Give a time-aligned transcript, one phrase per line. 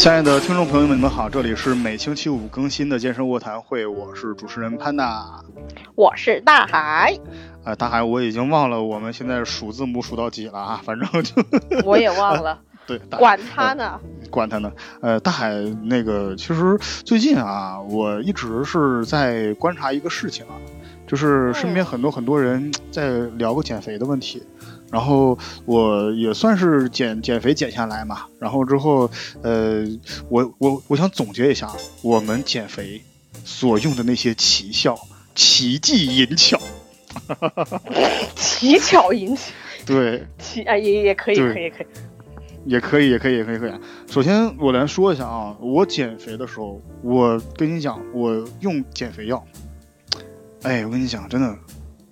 [0.00, 5.44] 亲爱的听众朋友们，你们好，这里是每星期五更新的健身卧谈会，我是主持人潘娜。
[5.94, 7.14] 我是大海，
[7.62, 11.34] 啊、大海，我已经忘了我们现在数字母数到几了啊， 反正就
[11.84, 12.58] 我也忘了，
[12.88, 14.00] 对，管他呢。
[14.30, 14.72] 管他呢。
[15.02, 15.52] 呃，大海
[15.84, 20.56] 那个，其实最近啊，我一直是在观察一个事情啊，
[21.06, 24.42] 就是身边嗯很多很多人在聊个减肥的问题。
[24.90, 29.10] 然后我也算是减减肥减下来嘛，然后之后，
[29.42, 29.86] 呃，
[30.28, 31.70] 我我我想总结一下
[32.02, 33.00] 我们减肥
[33.44, 34.98] 所用的那些奇效、
[35.34, 36.60] 奇技淫巧，
[38.34, 39.52] 奇巧引起
[39.86, 41.86] 对，奇啊，也也可以，可以，可以。
[42.66, 43.72] 也可以，也可以，也可以，可以。
[44.06, 49.42] 首先，我来说一下啊，我减肥的时候，我跟你讲，我用减肥药。
[50.62, 51.56] 哎，我跟你讲，真的，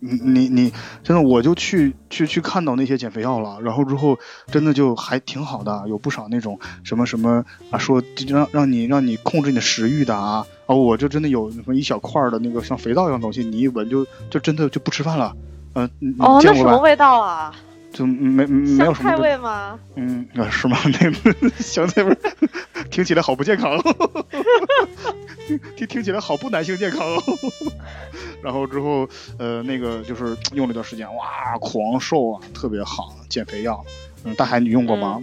[0.01, 15.35] 你你你，真的，我就去去去看到那些减肥药了，然后之后真的就还挺好的，有不少那种什么什么啊，说就让让你让你控制你的食欲的啊，啊，我就真的有什么一小块儿的那个像肥皂一样东西，你一闻就就真的就不吃饭了。
[15.75, 16.41] 嗯、你你哦？
[16.43, 17.55] 那什么味道啊？
[17.93, 19.79] 就没没有什么菜味吗？
[19.97, 20.77] 嗯，啊，是吗？
[21.01, 22.17] 那个香菜味
[22.91, 23.79] 听起来好不健康，
[25.77, 27.01] 听听起来好不男性健康。
[28.43, 29.09] 然后之后，
[29.39, 33.85] 呃，那个就是用了一段时间，哇，狂瘦啊，特别好，减肥药。
[34.25, 35.21] 嗯，大海你用过吗？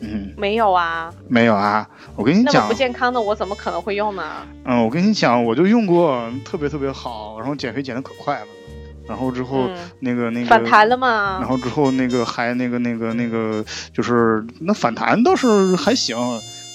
[0.00, 1.88] 嗯，没有啊，没有啊。
[2.16, 4.46] 我跟你讲那么不，健康的，我怎么可能会用呢？
[4.64, 8.46] 嗯，我跟你讲，我就用过，特别特别好，然后减肥减的可快了。
[9.08, 11.48] 然后之后、嗯那个那个反弹了然？
[11.48, 16.16] 后之后那个还那个那个那个就是那反弹倒是还行，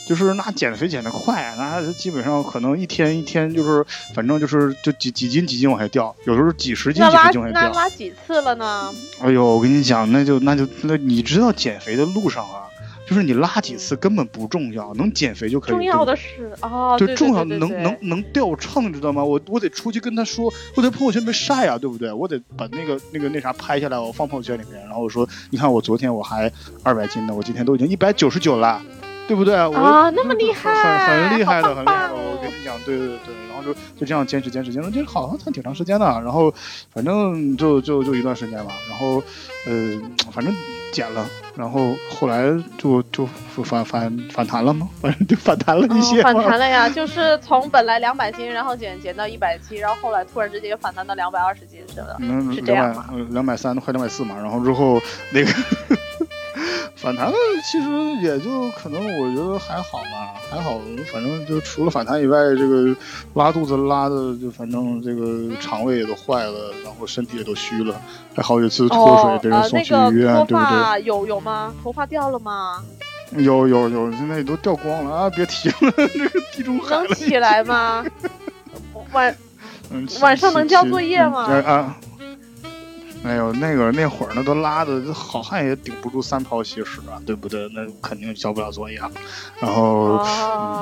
[0.08, 7.74] 就是那减肥减得快，那基本上可能一天一天就是反正就是就几几斤几斤往下掉，有时候几十斤几十斤往下那掉。
[7.74, 8.94] 拉几次了呢？
[9.22, 12.64] 哎呦，我跟你讲，那就那就那你知道减肥的路上啊，
[13.08, 15.76] 就是你拉几次根本不重要，能减肥就可以。
[15.76, 19.24] 重要的是啊，对对，重要能能能掉秤，知道吗？
[19.24, 22.12] 我我得出去跟他说，我在朋友圈里面晒啊，对不对？
[22.12, 26.52] 我得把那个那个那啥拍下来，我放朋友圈里面，然后我说，你看我昨天我还
[26.84, 28.82] 二百斤呢，我今天都已经一百九十九了，
[29.26, 29.56] 对不对？
[29.56, 32.14] 我啊那么厉害很很厉害的，很厉害的。
[32.14, 36.06] 我跟你讲，对对对，然后就就这样坚持坚持坚持，就好像挺长时间的。
[36.06, 36.54] 然后
[36.94, 39.24] 反正就就就一段时间吧，然后
[39.66, 39.98] 呃，
[40.32, 40.54] 反正
[40.92, 43.28] 减了，然后后来就就
[43.64, 52.16] 反反反弹了吗，反正就反弹了一些哦、反弹了呀，就是从本来两百斤，然后减减到一百七，然后后来突然之间又反弹到两百二十斤，是吧？
[52.20, 54.36] 嗯，是这样吗两百呃两百三，快两百四嘛。
[54.38, 55.52] 然后之后那个
[56.96, 57.88] 反弹的，其实
[58.22, 60.80] 也就可能我觉得还好吧，还好。
[61.12, 62.96] 反正就除了反弹以外，这个
[63.36, 67.96] 拉肚子拉的就反正这个肠胃也都坏了，然后身体也都虚了，
[68.36, 70.84] 还好几次脱水哦，被人送去医院，脱对不对？
[70.84, 71.74] 发有有吗？
[71.84, 72.84] 头发掉了吗？
[73.32, 75.30] 有有有，现在也都掉光了啊！
[75.30, 76.96] 别提了， 这个地中海。
[76.96, 78.06] 能起来吗？
[79.12, 79.36] 晚
[79.92, 81.98] 嗯晚上能交作业吗嗯啊，
[83.24, 87.68] 哎呦，那个那会儿那都拉的好汉也顶不住三泡稀屎啊，对不对？
[87.74, 89.10] 那肯定交不了作业啊。
[89.60, 90.24] 然后，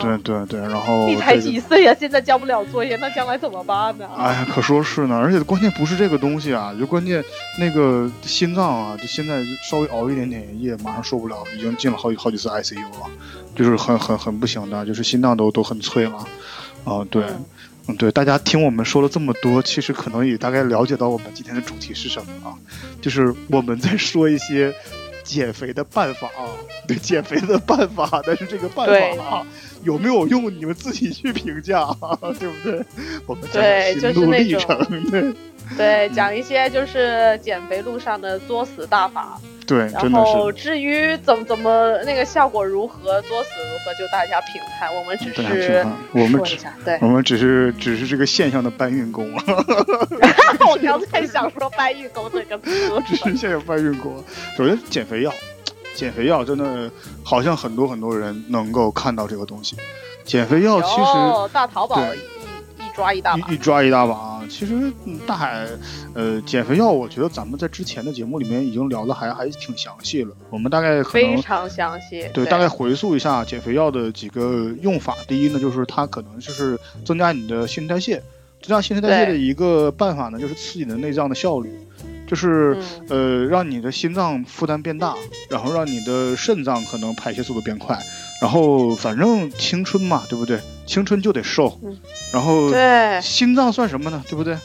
[0.01, 1.35] 对对对，然后你才。
[1.37, 4.09] 几岁呀、现在交不了作业，那将来怎么办呢？
[4.17, 7.23] 哎呀，可说是呢，而且关键不是这个东西啊，就关键
[7.59, 13.09] 那个心脏啊，就现在稍微熬一点点夜，马上受不了，已经进了好几好几次 ICU 了，
[13.55, 16.17] 就是很很很不行的，就是心脏都都很脆了。
[16.83, 17.45] 啊、对，嗯
[17.87, 22.55] 嗯，对，大家听我们说了这么多，其实可能也大概了解到我们今天的主题是什么啊，
[23.01, 24.73] 就是我们在说一些
[25.23, 26.49] 减肥的办法啊，
[26.87, 28.87] 对，减肥的办法，但是这个办
[29.17, 29.47] 法啊
[29.83, 32.83] 有没有用，你们自己去评价啊，对不对？
[33.27, 35.33] 我们讲对心路历程，对
[35.77, 40.57] 对，讲一些就是减肥路上的作死大法，对，然真的后是。
[40.57, 46.57] 至于怎么怎么那个效果如何，作死如何，就大家评判，我们只是我们只。
[46.83, 49.43] 对我，们只是只是这个现象的搬运工啊，
[50.69, 54.23] 我刚才想说搬运工这个词，只是现象搬运工。
[54.55, 55.33] 首先，减肥药，
[55.95, 56.89] 减肥药真的
[57.23, 59.75] 好像很多很多人能够看到这个东西。
[60.23, 62.01] 减肥药其实有大淘宝
[62.95, 64.31] 抓一大把一一抓一大把啊。
[64.49, 65.67] 其实嗯大海，
[66.13, 70.35] 呃，减肥药，我觉得咱们在之前的节目里面已经聊的还还挺详细了。
[70.49, 72.29] 我们大概可能非常详细。
[72.33, 75.15] 对大概回溯一下减肥药的几个用法。
[75.27, 78.17] 第一呢，就是它可能就是增加你的新陈代谢，
[78.61, 81.73] 增加新陈代谢的一个办法呢，就是刺激你的内脏的效率。
[82.27, 82.75] 就是、
[83.07, 85.13] 嗯呃，让你的心脏负担变大，
[85.47, 87.95] 然后让你的肾脏可能排泄速度变快，
[88.41, 90.59] 然后反正青春嘛，对不对？
[90.85, 91.97] 青春就得瘦，嗯
[92.31, 94.23] 然后对心脏算什么呢？
[94.29, 94.57] 对不对？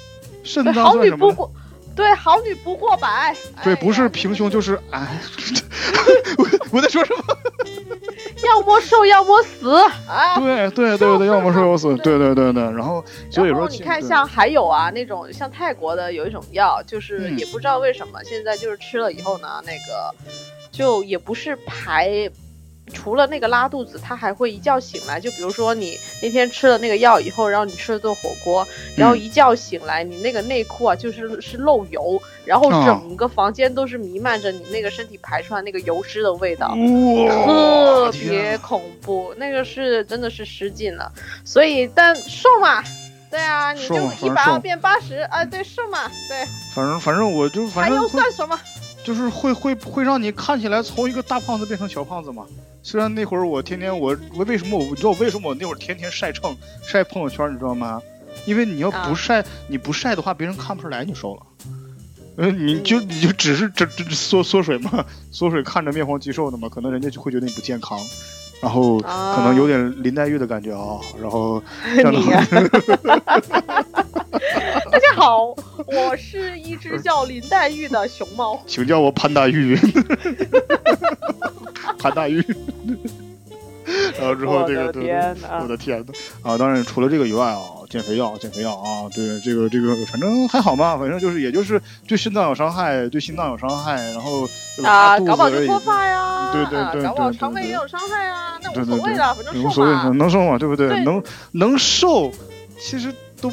[0.42, 1.30] 肾，脏好算什么呢？
[1.30, 1.52] 女不过，
[1.96, 3.34] 对，好女不过百。
[3.62, 5.20] 对，哎不是平胸就是哎，
[6.36, 7.24] 我我在说什么？
[8.44, 9.70] 要么瘦，要么死
[10.08, 10.38] 啊！
[10.40, 12.62] 对对对对，要么瘦要么死，对对对对。
[12.62, 20.14] 然后所以说，然后你看，像还有啊，那种像泰国的有一种药，就是嗯也不知道为什么现在就是吃了以后呢，那个
[20.72, 22.28] 就也不是排。
[22.90, 25.20] 除了那个拉肚子，它还会一觉醒来。
[25.20, 28.66] 就比如说你那天吃了那个药以后，然后你吃了顿火锅，
[28.96, 36.74] 然后嗯一觉醒来，你那个内裤啊就是是漏油，然后哦整个房间都是弥漫着你那个身体排出来那个油脂的味道。
[36.74, 41.10] 特别恐怖，那个是真的是失禁了。
[41.44, 42.82] 所以，但瘦嘛，
[43.30, 48.58] 对啊，你就一百二变八十，啊，对，瘦嘛，对，反正反正我就反正会有算什么？
[49.04, 52.46] 就是会会会让你看起来从一个大胖子变成小胖子嘛。
[52.82, 58.00] 虽然那会儿我天天我我为什么我你知道为什么我那会儿天天晒秤晒朋友圈你知道吗？
[58.46, 61.42] 因为你要啊不晒、你不晒的话，别人看不出来你瘦了。
[62.36, 67.98] 呃，你就你就只是这这这缩缩水嘛， 缩水看着面黄肌瘦的嘛，可能人家就会觉得你不健康，
[68.62, 71.62] 然后啊可能有点林黛玉的感觉啊，然后
[71.94, 72.46] 这样的你话呀
[74.90, 75.46] 大家好，
[75.86, 78.60] 我是一只叫林黛玉的熊猫。
[78.66, 79.76] 请叫我潘大玉，
[81.98, 82.44] 潘大玉。
[84.18, 85.68] 然后之后这个对对天哪我！
[85.68, 86.12] 的天呐！
[86.42, 94.48] 啊，当然除了这个以外啊，减肥药，减肥药啊，对这个这个，反正还好嘛，反正就是也就是对肾脏有伤害，对心脏有伤害，然后
[94.78, 100.08] 呃啊，搞不好子而已就脱发呀，对对对啊搞不好对对对肠胃也有伤害啊，那对对对无所谓的，反正瘦无所谓，嘛。
[100.14, 100.88] 能瘦嘛，对不对？
[100.88, 101.22] 对能
[101.52, 102.30] 能瘦，
[102.78, 103.50] 其实都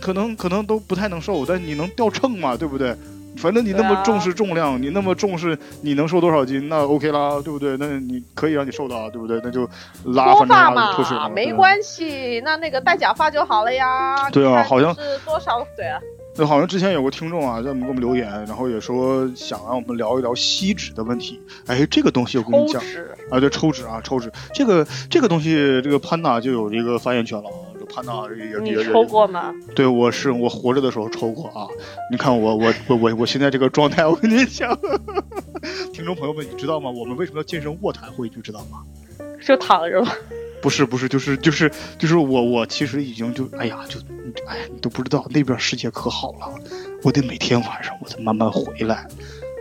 [0.00, 2.96] 可能可能都不太能瘦，但你能掉秤嘛，对不对？
[3.36, 7.76] 反正你那么重视重量，你那么重视你能瘦多少斤，那 OK 啦，对不对？
[7.78, 9.40] 那你可以让你瘦的啊，对不对？
[9.42, 9.68] 那就
[10.04, 14.30] 拉，脱反正脱水嘛，没关系，那那个戴假发就好了呀。
[14.30, 16.00] 对啊好像是多少对啊？
[16.36, 21.40] 那好像之前有个听众啊，在我们给我们留言，然后也说想让我们聊一聊吸脂的问题。
[21.66, 22.82] 哎，这个东西我跟你讲
[23.30, 27.54] 啊，对，抽脂啊，抽脂，这个这个东西，这个潘娜就有这个发言权了啊。
[27.84, 29.52] 这潘娜也也抽过吗？
[29.74, 31.66] 对，我是我活着的时候抽过啊。
[32.10, 34.76] 你看我我我我我现在这个状态，我跟你讲，
[35.92, 36.90] 听众朋友们，你知道吗？
[36.90, 38.82] 我们为什么要健身卧谈会，你知道吗？
[39.44, 40.12] 就躺着吗。
[40.62, 44.00] 不是不是，就是就是就是我我其实已经就哎呀就
[44.46, 46.48] 哎呀你都不知道那边世界可好了，
[47.02, 49.06] 我得每天晚上我才慢慢回来，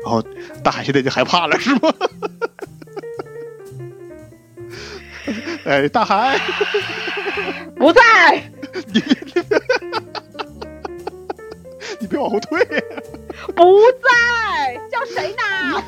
[0.05, 0.23] 然后
[0.63, 1.93] 大海现在就害怕了是吗？
[5.65, 6.39] 哎，大海，
[7.75, 8.51] 不在，
[11.99, 12.65] 你别往后退，
[13.55, 15.83] 不在，叫谁呢？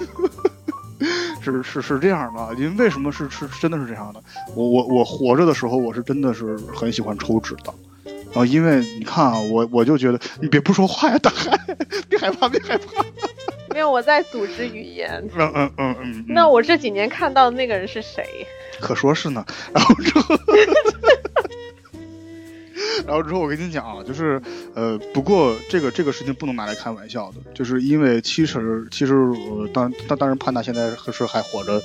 [1.41, 4.23] 是是是这样的，因为为什么是是真的是这样的？
[4.55, 7.73] 我我我活着的时候，我是真的是很喜欢抽纸的。
[8.05, 11.57] 然后因为你看啊，我我就觉得你别不说话呀，大海，
[12.09, 13.03] 别害怕，别害怕。
[13.75, 15.21] 没有，我在组织语言。
[15.35, 16.13] 嗯嗯嗯嗯。
[16.19, 18.25] 嗯那我这几年看到的那个人是谁？
[18.79, 19.45] 可说是呢。
[19.75, 20.35] 然后之后，
[23.05, 24.41] 然后之后我跟你讲啊，就是
[24.73, 31.81] 呃，不过这个这个事情不能拿来开玩笑的，就是因为其实其实呃，当当当然潘达现在是还活着。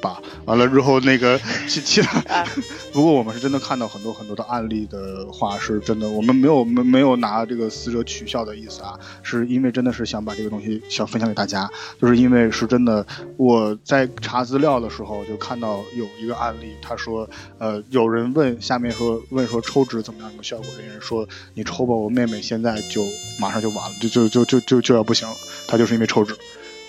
[0.00, 1.38] 吧，完了之后那个
[1.68, 2.46] 其其他啊，
[2.92, 11.70] 不过我们是真的看到很多很多的案例的话，是真的，我们没有没没有拿这个死者取笑的意思啊，是因为真的是想把这个东西想分享给大家，
[12.00, 23.04] 就是因为是真的，我在查资料的时候就看到有一个案例，他说，呃，有人问下面说问说抽脂怎么样有效果，人家说你抽吧，我妹妹现在就
[23.38, 25.34] 马上就完了，就就就就就就要不行了，
[25.66, 26.34] 她就是因为抽脂。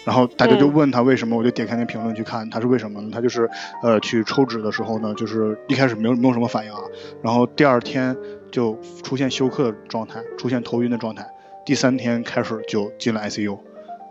[0.05, 3.10] 然后大家就嗯问他为什么，我就点开那评论去看，他是为什么呢？
[3.12, 3.50] 他就是，
[3.84, 6.79] 呃，去抽脂的时候呢，就是一开始没有没有什么反应啊，
[7.22, 8.15] 然后第二天
[8.51, 11.25] 就出现休克状态，出现头晕的状态，
[11.65, 13.58] 第三天开始就进了 ICU，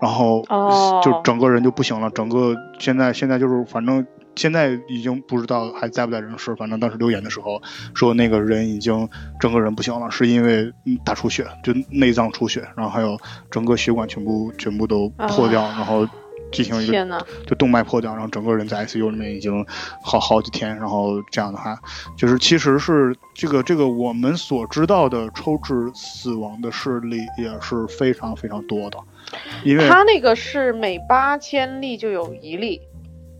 [0.00, 4.06] 然后哦就整个人就不行了，整个现在现在就是反正
[4.36, 7.60] 现在已经不知道还在不在人世，反正当时留言的时候
[7.94, 9.08] 说那个人已经
[9.38, 13.18] 整个人不行了，是因为嗯大出血，就内脏出血，然后还有
[13.50, 16.06] 整个血管全部全部都破掉，然后
[16.52, 17.26] 进行一个！
[17.46, 19.64] 就动脉破掉，然后整个人在 ICU 里面已经
[20.02, 21.78] 好好几天，然后这样的话，
[22.16, 28.98] 就是其实是这个这个我们所知道的抽脂死亡的事例也是非常非常多的，
[29.64, 32.80] 因为他那个是每八千例就有一例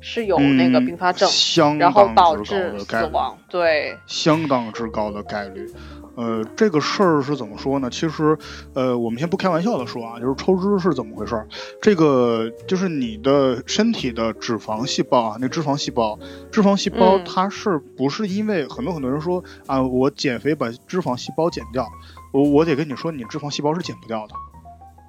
[0.01, 3.39] 是有那个并发症，嗯、相然后当之导致高的概率，死亡。
[3.49, 5.71] 对，相当之高的概率。
[6.17, 7.89] 呃，这个事儿是怎么说呢？
[7.89, 8.37] 其实，
[8.75, 11.47] 呃，我们先不开玩笑的说啊，就是抽脂是怎么回事儿？
[11.81, 16.19] 这个就是你的身体的脂肪细胞啊，那脂肪细胞，
[16.51, 21.89] 脂肪细胞嗯它是不是因为很多很多人说啊，我减肥把脂肪细胞减掉，
[22.33, 24.35] 我我得跟你说，你脂肪细胞是减不掉的。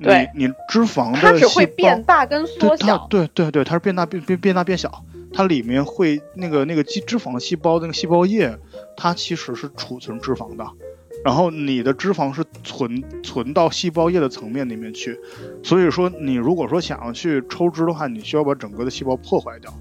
[0.01, 3.08] 对你你脂肪的它只会变大跟缩小。
[3.10, 8.58] 对对对，它是变大变变变大变小，它里面会那个那个肌脂肪细胞那个细胞液，
[8.98, 10.65] 它其实是储存脂肪的。
[11.24, 15.20] 然后你的脂肪是存存到细胞液的层面里面去，
[15.62, 19.72] 所以说你如果说想要去抽脂的话，你需要把整个的细胞破坏掉。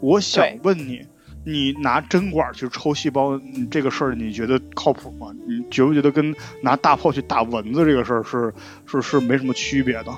[0.00, 1.04] 我想问你，
[1.44, 5.28] 你拿针管去抽细胞这个事儿，你觉得靠谱吗？
[5.46, 8.52] 你觉不觉得跟拿大炮去打蚊子这个事儿是
[8.86, 10.12] 是是没什么区别的？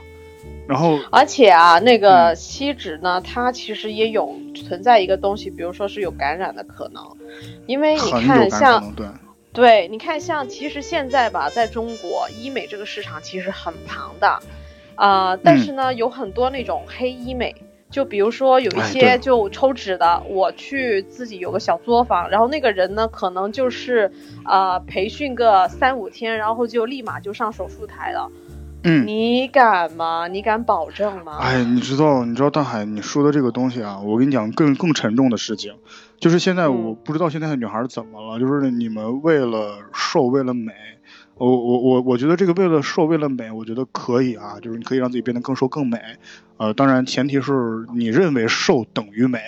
[0.68, 7.02] 然后，而且啊，那个吸脂呢，它其实也有存在一个东西，比如说是有感染的可能，
[7.66, 9.06] 因为你看像对。
[9.52, 14.38] 对，你看，像其实现在吧，在中国医美这个市场其实很庞大，
[14.96, 17.56] 啊，但是呢，有很多那种黑医美，
[17.90, 24.10] 就比如说有一些就抽脂的，我去自己有个小作坊，然后那个人呢，可能就是
[24.44, 28.30] 呃培训个三五天，然后就立马就上手术台了。
[28.82, 30.28] 嗯，你敢吗？
[30.28, 31.38] 你敢保证吗？
[31.40, 35.74] 哎，你知道，你知道大海，你说的这个东西啊，我跟你讲更更沉重的事情，
[36.20, 40.72] 就是现在我不知道现在的女孩怎么了，就是你们为了瘦，为了美，
[41.38, 45.98] 我我我我觉得这个为了瘦，为了美，我觉得可以啊，就是你可以让自己变得更瘦更美，
[46.56, 49.40] 呃，当然前提是你认为瘦等于美，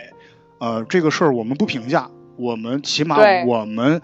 [0.58, 3.16] 呃，这个事儿我们不评价，我们起码
[3.46, 4.02] 我们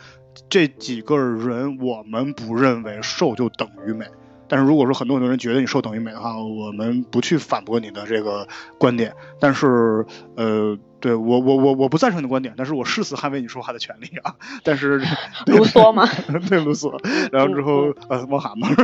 [0.49, 4.07] 这几个人，我们不认为瘦就等于美。
[4.47, 8.47] 但是如果说很多很多人觉得你瘦等于美的话，我们不去反驳你的这个
[8.79, 9.13] 观点。
[9.41, 10.05] 但是，
[10.37, 14.37] 呃，对我我我我不赞成你的观点，但是我誓死捍卫你说话的权利啊！
[14.63, 14.97] 但是
[15.45, 16.09] 卢 梭吗？
[16.49, 16.99] 对，卢梭。
[17.31, 18.69] 然后之后，呃，汪涵嘛。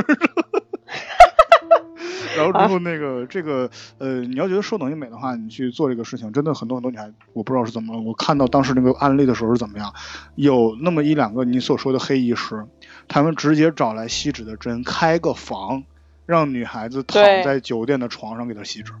[2.37, 7.99] 然后之后那个这个呃，你要觉得瘦等于美的话，你去做这个事情，真的很多很多女孩，我不知道是怎么了。
[7.99, 9.91] 我看到当时那个案例的时候是怎么样，
[10.35, 12.67] 有那么一两个你所说的黑医师，
[13.07, 15.85] 他们直接找来吸脂的针，开个房，
[16.27, 18.91] 让女孩子躺在酒店的床上给她吸脂。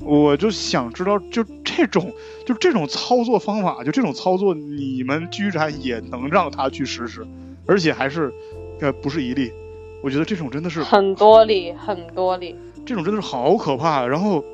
[0.00, 2.12] 我就想知道，就这种
[2.46, 7.26] 就这种操作方法，就这种操作，你们居然也能让他去实施，
[7.66, 8.32] 而且还是
[8.80, 9.52] 呃不是一例。
[10.02, 12.54] 我觉得这种真的是很多例，很多例，
[12.86, 14.06] 这种真的是好可怕。
[14.06, 14.44] 然后，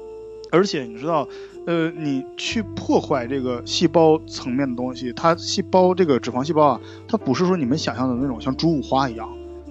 [0.50, 1.28] 而且你知道，
[1.66, 9.28] 呃，你去破坏这个细胞层面的东西，它细胞这个脂肪细胞啊，它不是说你们想象的那种像猪五花一样，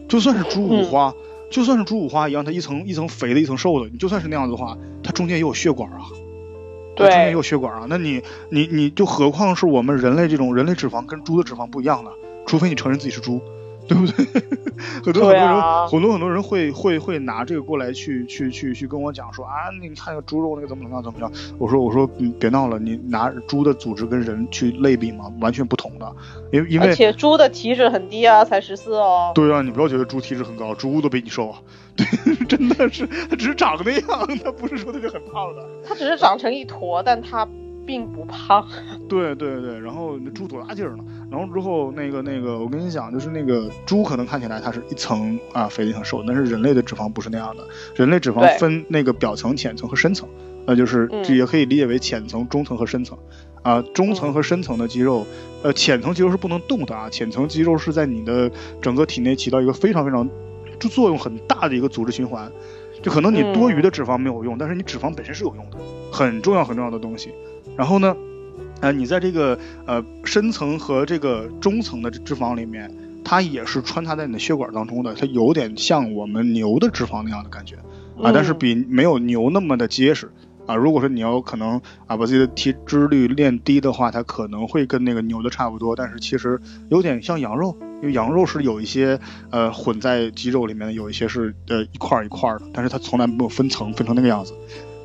[0.07, 1.11] 就算是猪五花，
[1.49, 4.77] 就算是猪五花一样，它一层一层肥的，一层瘦的，你就算是那样子的话，它
[5.13, 5.99] 中间也有血管啊，
[6.95, 7.85] 对，中间也有血管啊。
[7.87, 12.11] 那你你你就何况是我们人类这种人类脂肪跟猪的脂肪不一样的，
[12.45, 13.41] 除非你承认自己是猪。
[13.85, 14.25] 对不对？
[15.03, 19.51] 很多很多人，很多很多人会会会拿这个过来去去去去跟我讲说啊，
[19.81, 21.29] 你看那个猪肉那个怎么怎么样怎么样？
[21.57, 26.09] 我说我说你别闹了，你拿猪的组织跟人去类比嘛，完全不同的。
[26.53, 29.33] 因为因为而且猪的体脂很低啊，才十四哦。
[29.35, 31.59] 对啊，你不要觉得猪体脂很高，猪都比你瘦啊。
[31.95, 32.05] 对，
[32.47, 35.63] 真的是，它只是长那样，它不是说它就很胖的。
[35.87, 37.47] 它只是长成一坨，但它。
[37.85, 38.65] 并不胖，
[39.09, 41.03] 对对对，然后那猪多大劲儿呢？
[41.29, 50.29] 然后之后那个那个，我跟你讲，就是那个猪可能看起来它是一层啊肥的一层瘦，但是人类的脂肪不是那样的，人类脂肪分那个表层、浅层和深层，
[50.65, 53.17] 那就是这也可以理解为浅层、中层和深层，
[53.63, 55.25] 啊，中层和深层的肌肉，
[55.61, 58.49] 呃，浅层肌肉是不能动的啊，浅层肌肉是在你的
[58.81, 60.29] 整个体内起到一个非常非常
[60.79, 62.51] 就作用很大的一个组织循环，
[63.01, 65.77] 就可能你多余的脂肪没有用，但是你脂肪本身是有用的，
[66.11, 67.31] 很重要很重要的东西。
[67.75, 68.15] 然后呢，
[68.81, 72.91] 呃，你在这个呃深层和这个中层的脂肪里面，
[73.23, 77.75] 它也是穿插在你的血管当中的，它有点像我们牛的脂肪那样的感觉
[78.21, 80.29] 啊，但是比没有牛那么的结实
[80.65, 80.75] 啊。
[80.75, 89.17] 如果说你要可能啊把自己的体脂率练低的话，它可能会跟那个牛的差不多，但是其实有点像羊肉，因为羊肉是有一些
[89.49, 94.53] 呃混在鸡肉里面的，有一些是呃一块一块的，但是它从来没有分层分成那个样子。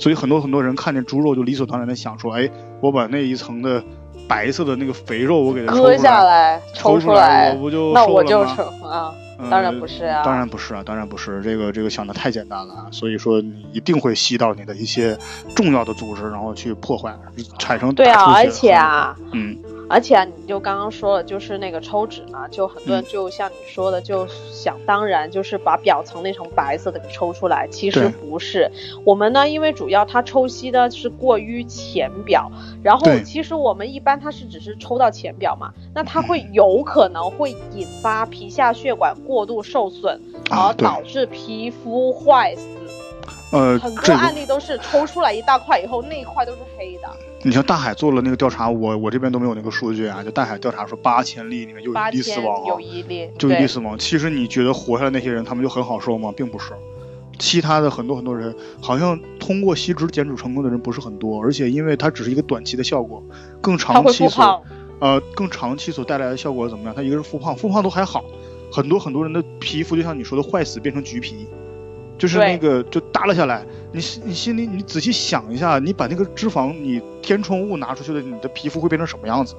[0.01, 2.51] 所以很多很多人看见猪肉就理所当然的想说，哎，
[2.81, 3.81] 我把那一层的
[4.27, 9.15] 白色的那个肥肉我给它割下来抽出来，我不就那我就成啊？
[9.49, 11.41] 当然不是啊，当然不是啊，当然不是。
[11.43, 12.87] 这个这个想的太简单了啊！
[12.91, 15.17] 所以说你一定会吸到你的一些
[15.55, 17.17] 重要的组织，然后去破坏，
[17.61, 19.57] 产生对啊，而且啊，嗯。
[19.89, 27.67] 而且啊，你就刚刚说了，就是那个抽脂嘛，就很多人就像你说的，就想当然，就是把表层那层白色的给抽出来。
[27.71, 28.71] 其实不是，
[29.05, 32.51] 我们呢，因为主要它抽吸的是过于浅表，
[32.83, 42.78] 然后其实我们一般它是只是抽到浅表嘛，那它会有可能会引发皮下血管过度受损，而导致皮肤坏死。
[43.51, 47.09] 呃，很多案例都是抽出来一大块以后，那一块都是黑的。
[47.43, 50.23] 你像大海做了那个调查，我我这边都没有那个数据啊。
[50.23, 53.99] 就大海调查说，八千例里面就一例死亡，有一例就一例死亡。
[53.99, 56.33] 其实你觉得活下来那些人，他们就很好受吗？
[56.37, 56.73] 并不是，
[57.39, 63.23] 其他的很多很多人，好像通过吸脂减脂成功的人不是很多，而且因为它只是一个短期的效果，
[63.61, 64.63] 更长期所。
[65.01, 66.93] 呃更长期所带来的效果怎么样？
[66.93, 68.25] 它一个是复胖，复胖都还好，
[68.73, 71.47] 很多很多人的皮肤就像你说的坏死变成橘皮，
[72.19, 73.65] 就是那个就耷拉下来。
[73.93, 79.55] 你心你心里你仔细想一下，你把那个脂肪你填充物拿出去了，你的皮肤会变成什么样子？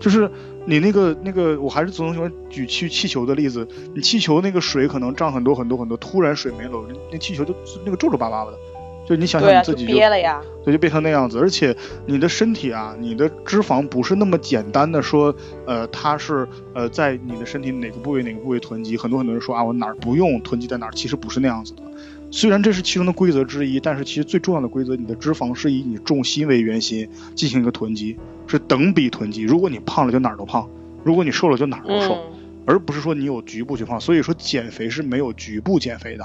[0.00, 0.30] 就是
[0.66, 3.66] 你那个那个，我还是总喜欢举气气球的例子。
[3.94, 7.54] 你气球那个水可能涨很多很多很多，突然水没了，那那气球就
[7.84, 8.58] 那个皱皱巴巴的。
[9.06, 10.40] 就你想你自己就憋了呀。
[10.64, 11.38] 对，就变成那样子。
[11.38, 15.34] 而且你的身体啊，你的脂肪不是那么简单的说，
[15.66, 18.96] 呃，它是呃在你的身体哪个部位哪个部位囤积。
[18.96, 21.82] 很多很多人说啊，我哪儿不用囤积在哪儿，其实不是那样子的。
[22.30, 29.42] 虽然这是其中的规则之一，但是其实最重要的规则，你的脂肪是以你重心为圆心进行一个囤积，是等比囤积。
[29.42, 30.66] 如果你胖了，就哪儿都胖；
[31.04, 32.14] 如果你瘦了，就哪儿都瘦。
[32.14, 32.34] 嗯，
[32.66, 34.00] 而不是说你有局部去胖。
[34.00, 36.24] 所以说减肥是没有局部减肥的，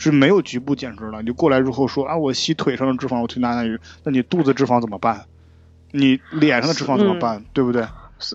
[0.00, 1.20] 是没有局部减脂的。
[1.20, 5.26] 你就过来之后说啊，我吸腿上的脂肪，我腿哪哪里，那你肚子脂肪怎么办？
[5.92, 7.44] 你脸上的脂肪怎么办？
[7.52, 7.86] 对不对？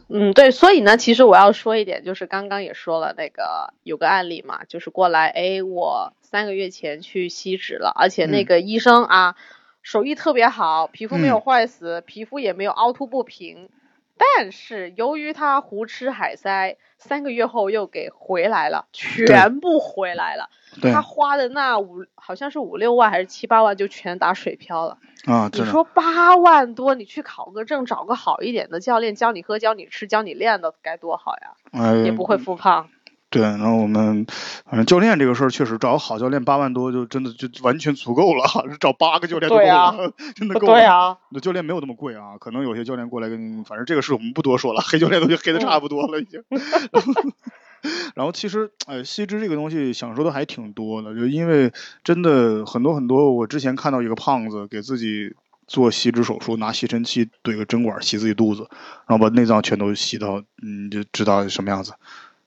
[0.10, 9.36] 嗯，对，所以呢，其实我要说一点，就是刚刚也说了，那个有个案例嘛，就是过来，哎，我三个月前去吸脂了，而且那嗯个医生啊，
[9.84, 13.70] 手艺特别好，皮肤没有嗯坏死，皮肤也没有凹凸不平，
[14.18, 20.50] 但是由于他胡吃海塞，三个月后又给回来了，全部回来了，
[20.82, 24.98] 他花的那五好像是五六万还是七八万就全打水漂了。
[25.26, 31.56] 啊，你，说八万多，你去考个证，找个好一点的教练教你喝、教你吃、教你练的，该多好呀！
[31.72, 32.90] 哎，也不会复胖。
[33.36, 33.44] 对。
[33.44, 34.25] 然后我们
[34.65, 38.44] 反正教练这个事儿，确实找个好教练八万多就真的就完全足够了，
[38.80, 40.74] 找八个教练都够了， 真的够了。
[40.74, 46.42] 对啊，那教练没有那么贵啊，可能有些教练过来跟，反正这个事我们不多说了，黑教练都黑的差不多了已经。
[48.15, 51.72] 然后其实，呃，吸脂这个东西想说的还挺多的，就因为
[52.03, 55.36] 真的很多很多，我之前看到一个胖子给自己
[55.68, 58.68] 做吸脂手术，拿吸尘器怼个针管吸自己肚子，
[59.07, 61.94] 然后把内脏全都吸到，嗯，就知道什么样子，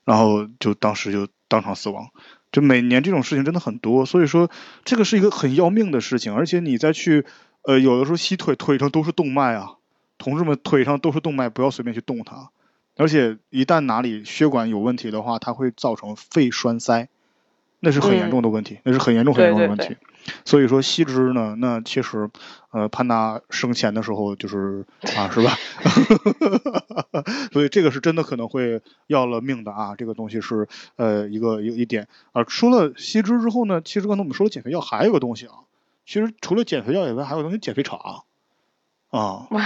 [0.08, 2.08] 然后就当时就当场死亡。
[2.50, 4.50] 就每年这种事情真的很多，所以说
[4.86, 7.26] 这个是一个很要命的事情，而且你再去，
[7.60, 9.74] 呃，有的时候吸腿腿上都是动脉啊，
[10.16, 12.48] 同志们腿上都是动脉，不要随便去动它，
[12.96, 17.08] 而且一旦哪里血管有问题的话，它会造成肺栓塞，
[17.80, 19.88] 那是很严重的问题，那是很严重很严重的问题。
[19.88, 20.07] 对对
[20.44, 22.30] 所以说吸脂呢，那其实，
[22.70, 24.84] 呃，潘达生前的时候就是
[25.16, 25.56] 啊，是吧？
[27.52, 32.44] 所以这个是真的可能会要了命的啊，这个东西是呃一个一个一点啊。
[32.48, 35.54] 说了吸脂之后呢，其实刚才我们说了减肥药，还有个东西啊，
[36.06, 37.96] 其实除了减肥药以外，还有东西减肥茶
[39.10, 39.64] 啊，哇，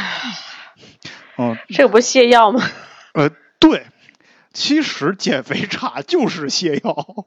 [1.39, 2.63] 嗯这个不是泻药吗？
[3.15, 3.87] 呃，对，
[4.53, 7.27] 其实减肥茶就是泻药。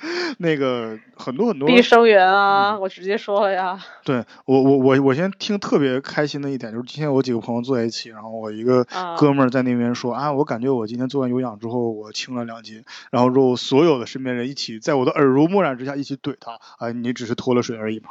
[0.38, 3.78] 那个很多很多碧生源啊，我直接说了呀。
[4.04, 18.10] 对我我我我先听特别开心的一点就是今天我几个朋友坐在一起，然后我一个啊哥们儿在那边说啊，我感觉我今天做完有氧之后我轻了两斤，然后之后所有的身边人一起在我的耳濡目染之下一起怼他，啊，你只是脱了水而已嘛。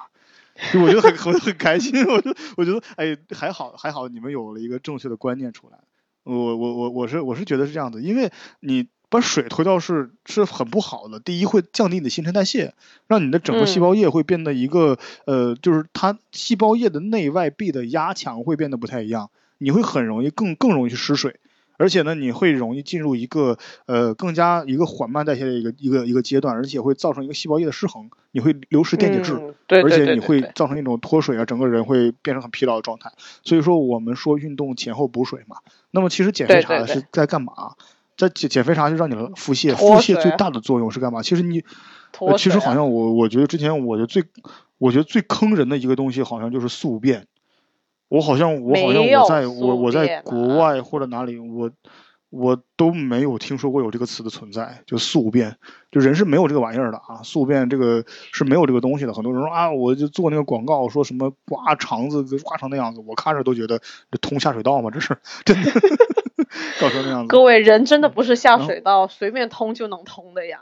[0.74, 5.78] 就我觉得很 很很开心，我就我觉得哎还好还好你们有了一个正确的观念出来，
[6.24, 11.20] 我我我我是我是觉得是这样的，因为你把水推掉是是很不好的。
[11.20, 12.74] 第一会降低你的新陈代谢，
[13.08, 21.40] 让你的整个细嗯胞液会变得一个、呃，就是它细胞液的内外壁的压强会变得不太一样，你会很容易更更容易去失水。
[21.78, 29.34] 而且呢，你会容易进入一个呃更加一个缓慢代谢的一个一个一个阶段，而且会造成一个细胞液的失衡，你会流失电解质。
[29.34, 33.14] 嗯对而对且你会造成一种脱水啊，整个人会变成很疲劳的状态。
[33.44, 35.58] 所以说，我们说运动前后补水嘛。
[35.92, 37.54] 那么其实减肥茶是在干嘛？
[38.20, 41.24] 在减减肥茶就让你的腹泻，腹泻最大的作用是干嘛？
[41.24, 41.64] 其实你，
[42.38, 44.26] 其实好像我我觉得之前我觉得最，
[44.78, 47.26] 我觉得最坑人的一个东西好像就是宿便。
[48.10, 51.72] 我好像我好像我在我我在国啊外或者哪里我。
[52.32, 55.56] 我都没有听说过有这个词的存在，就宿便，
[55.90, 59.16] 就人是没有这个玩意儿的啊，宿便这个是没有这个东西的。
[59.16, 64.92] 很多人说啊，我就做那个广告，说什么刮肠子刮成那样子，我看着都觉得这通下水道嘛？
[64.92, 65.72] 这是真的，
[66.82, 67.28] 搞成那样子。
[67.28, 70.62] 各位人真的不是下水道随便通就能通的呀。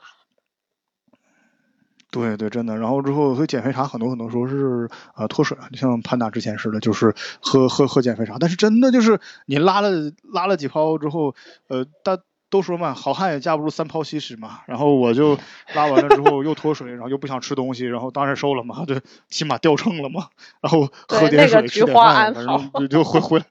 [2.10, 2.78] 对对，真的。
[2.78, 8.38] 然后之后，所以减肥茶很多很多时候是呃脱水啊，就像潘达之前似的，就是喝喝喝减肥茶。
[8.40, 9.90] 但是真的就是你拉了
[10.34, 11.36] 拉了几泡之后，
[11.68, 12.18] 呃，大
[12.50, 14.62] 都说嘛，好汉也架不住三泡稀屎嘛。
[14.68, 15.38] 然后我就
[15.76, 20.30] 拉完了之后又脱水，然后又不想吃东西，然后当然瘦了嘛，对，起码掉秤了嘛。
[20.62, 23.46] 然后喝点水，那个菊吃点饭，反正就就回回来。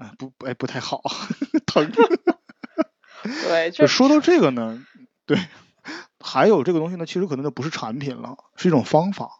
[0.00, 1.02] 啊，不不哎不太好，
[1.66, 1.92] 疼。
[3.22, 4.82] 对，就就说到这个呢，
[5.26, 5.38] 对，
[6.18, 9.30] 还有这个东西呢，其实可能就不是产品了，是一种方法，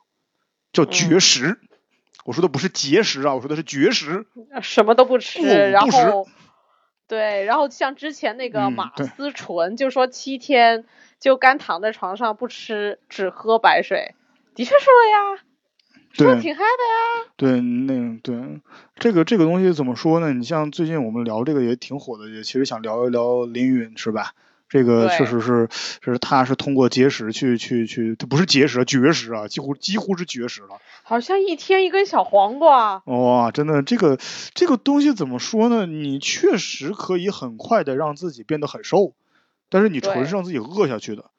[0.72, 1.58] 叫嗯绝食。
[2.26, 4.26] 我说的不是节食啊，我说的是绝食。
[4.60, 6.28] 什么都不吃，不然后
[7.08, 10.84] 对，然后像之前那个嗯马思纯就说七天
[11.18, 14.14] 就干躺在床上不吃，只喝白水，
[14.54, 15.42] 的确是了呀，
[16.16, 17.32] 挺嗨的呀。
[17.36, 18.60] 对，那对
[18.96, 20.32] 这个这个东西怎么说呢？
[20.32, 24.34] 你像最近我们聊这个也挺火的，也其实想聊一聊林允是吧？
[24.68, 25.68] 这个确实是，
[26.00, 30.78] 是他是通过节食去去去，这不是节食，绝食啊，几乎几乎是绝食了。
[31.02, 34.16] 好像一天一根小黄瓜，哇，真的，这个
[34.54, 35.86] 这个东西怎么说呢？
[35.86, 39.14] 你确实可以很快的让自己变得很瘦，
[39.70, 41.29] 但是你纯是让自己饿下去的。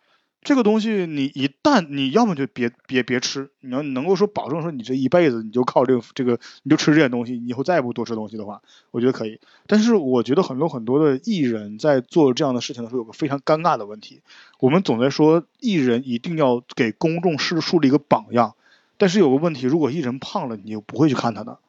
[0.44, 9.40] 这个东西，你一旦你要么就别别别吃，你要能够说保证说你这一辈子你就靠这个这个你就吃这点东西，你以后再也不多吃东西的话，我觉得可以。
[9.68, 14.22] 但是我觉得很多很多的艺人在做这样的事情的时候，有个非常尴尬的问题，
[14.60, 18.56] 我们总在说艺人一定要给公众是树立一个榜样，
[18.98, 21.60] 但是有个问题，如果艺人胖了，你就不会去看他的，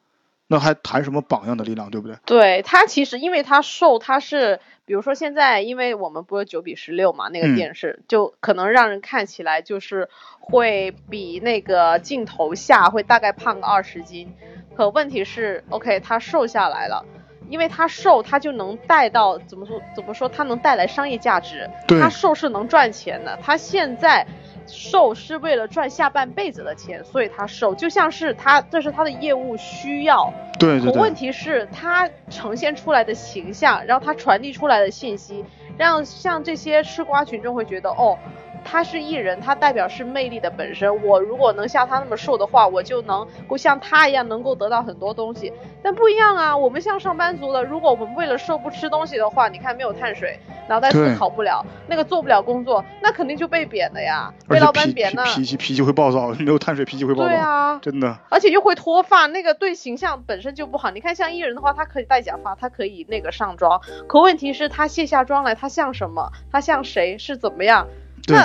[0.53, 2.15] 那还谈什么榜样的力量，对不对？
[2.25, 14.31] 对他其实因为他瘦，他是比如说现在因为我们不是九比十六嘛，那嗯个电视、就可能让人看起来就是会比那个镜头下会大概胖个二十斤，
[14.75, 17.03] 可问题是，OK，他瘦下来了。
[17.49, 21.69] 因为他瘦，他就能带到怎么说怎么说，他能带来商业价值。
[21.87, 24.25] 他瘦是能赚钱的，他现在
[24.67, 30.33] 瘦是为了赚下半辈子的钱，所以他瘦，就像是他这是他的业务需要。
[30.59, 35.43] 对对对，可问题是，他呈现出来的形象，然后他传递出来的信息，
[35.77, 38.17] 让像这些吃瓜群众会觉得，哦，
[38.63, 41.03] 他是艺人，他代表是魅力的本身。
[41.03, 45.51] 我如果能像他那么瘦的话，我就能够像他一样，能够得到很多东西。
[45.81, 55.23] 但不一样啊，我们像上班族的，如果我们为了瘦不吃东西的话，你看没有碳水，脑袋思考不了，那个做不了工作，那肯定就被贬的呀，被老板贬呢。
[55.25, 58.17] 脾脾气脾气会暴躁，没有碳水脾气会暴躁，对啊，真的。
[58.29, 60.89] 而且又会脱发，那个对形象本身就不好。
[60.91, 66.31] 你看，像艺人的话，他可以戴假发，他可以那个上妆，可问题是，他卸下妆来，他像什么？
[66.51, 67.17] 他像谁？
[67.17, 67.87] 是怎么样？
[68.25, 68.37] 对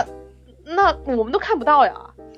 [0.65, 1.93] 那那我们都看不到呀。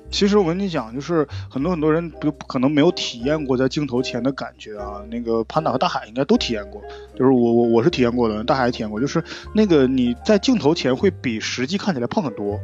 [0.09, 5.01] 其实我跟你讲，就是很多很多人不可能没有体验过在镜头前的感觉啊。
[5.09, 6.81] 那个潘达和大海应该都体验过，
[7.15, 9.23] 就是我我我是体验过的，大海也体验过，就是
[9.53, 12.59] 那个你在镜头前会比实际看起来胖很多，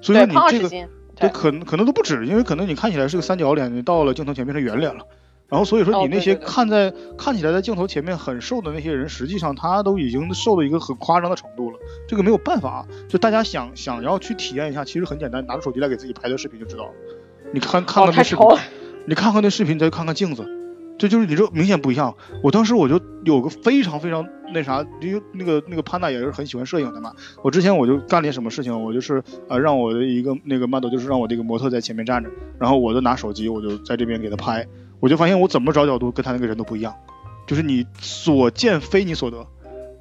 [0.00, 0.88] 所以，说你这个。
[1.20, 5.04] 对，可能可能都不止，因为可能你看起来是个三角脸，你到了镜头前变成圆脸了。
[5.48, 11.78] 然后所以说哦你那些看在、看起来在镜头前面很瘦的那些人，实际上他都已经瘦到一个很夸张的程度了。
[12.06, 16.90] 这个没有办法，就大家想想要去体验一下，其实很简单，拿出手机来给自己拍段视频就知道了。
[17.52, 18.46] 你看看那视频。
[19.06, 20.46] 你看看那视频，再看看镜子，
[20.98, 22.14] 这就是你这明显不一样。
[22.42, 27.10] 我当时我就有个非常非常那啥，因为那个那个潘达也是很喜欢摄影的嘛。
[27.42, 34.66] 我之前我就干了一些什么事情，我就是呃让我的一个那个 model，就是让我这个模特在前面站着，然后我就拿手机，我就在这边给他拍，
[35.00, 36.94] 我就发现我怎么找角度跟他那个人都不一样，
[37.46, 39.46] 就是你所见非你所得，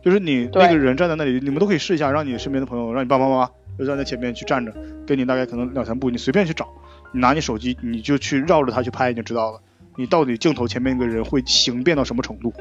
[0.04, 4.74] 就是你那个人站在那里，你们都可以试一下，让你身边的朋友，让你爸爸妈妈就站在前面去站着，
[5.06, 6.68] 跟你大概可能两三步，你随便去找，
[7.14, 9.62] 你拿你手机，你就去绕着他去拍，你就知道了。
[9.96, 12.54] 你到底镜头前面那个人会形变到什么程度，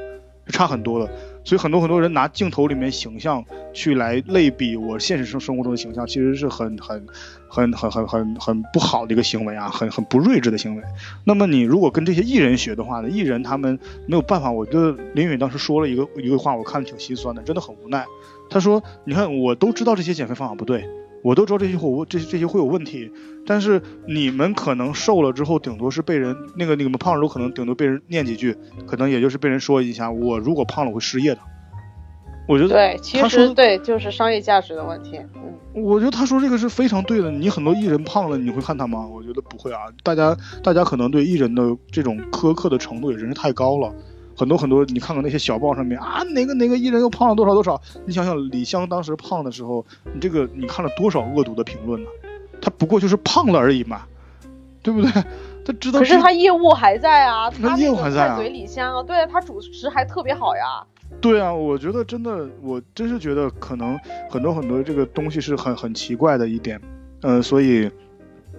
[0.46, 1.10] 就差很多了。
[1.46, 7.06] 所以很多很多人拿镜头里面形象去来类比我现实生生活中的形象，其实是很很
[7.48, 10.82] 很很很很很不好的一个行为啊，很很不睿智的行为。
[11.22, 13.78] 那么你如果跟这些艺人学的话呢，艺人他们
[14.08, 14.50] 没有办法。
[14.50, 18.04] 我觉得林允当时说了一个一个话，我看的挺心酸的，真的很无奈。
[18.50, 20.88] 他说：“你看，我都知道这些减肥方法不对，
[21.26, 23.10] 我都知道这些会有这这些会有问题，
[23.44, 31.40] 但是你们可能瘦了之后，顶多是被人那个你们胖了之后，可能顶多被人念几句，可能也就是被人说一下，我如果胖了我会失业的。
[32.46, 35.18] 我觉得对，其实对，就是商业价值的问题。
[35.34, 37.28] 嗯，我觉得他说这个是非常对的。
[37.28, 39.04] 你很多艺人胖了，你会看他吗？
[39.04, 39.80] 我觉得不会啊。
[40.04, 43.92] 大家大家可能对艺人的这种苛刻的程度也真是太高了。
[44.36, 47.80] 很多很多，你看看那些小报上面啊，哪个哪个艺人又胖了多少多少。
[48.04, 52.08] 你想想李湘当时胖的时候，你这个你看了多少恶毒的评论呢？
[52.60, 54.02] 他不过就是胖了而已嘛，
[54.82, 55.10] 对不对？
[55.64, 60.84] 他知道可是这他业务还在啊，他业务还在啊快嘴李湘啊，对他主持还特别好呀。
[61.20, 63.98] 对啊，我觉得真的，我真是觉得可能
[64.30, 66.80] 很多很多这个东西是很很奇怪的一点，
[67.22, 67.90] 呃，所以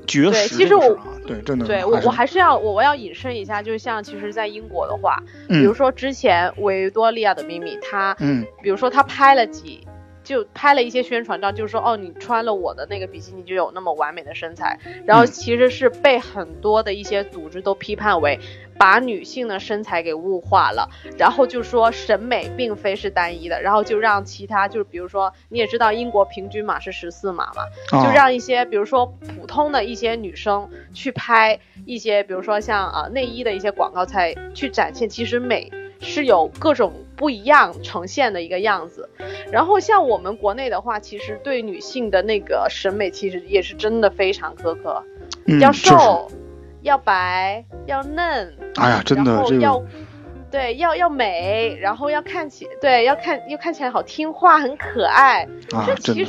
[0.07, 5.75] 绝对其实我对，真的对我我还是要我我要引申一下，就像其实，在英国的话，比如嗯。
[5.75, 8.45] 说之前维多利亚的秘密，他嗯。
[8.63, 9.85] 比如说他拍了几
[10.27, 18.37] 就拍了一些宣传照，就是说哦，你穿了我的那个比基尼就有那么完美的身材，然后嗯其实是被很多的一些组织都批判为
[18.77, 39.09] 把女性的身材给物化了，然后就说审美并非是单一的，然后就让其他就是比如说你也知道英国平均码是十四码嘛，就啊让一些比如说普通的一些女生去拍一些，比如说像啊、呃内衣的一些广告才去展现，其实美是有各种不一样呈现的一个样子。
[39.51, 45.03] 然后像我们国内的话，其实对女性的那个审美其实也是真的非常苛刻，
[45.45, 46.31] 要嗯就是瘦，
[46.83, 49.83] 要白，要嫩，哎呀，真的这个。
[50.49, 55.43] 对，要要美，然后要看起对，要看又看起来好听话，很可爱。
[55.73, 56.23] 啊这，真的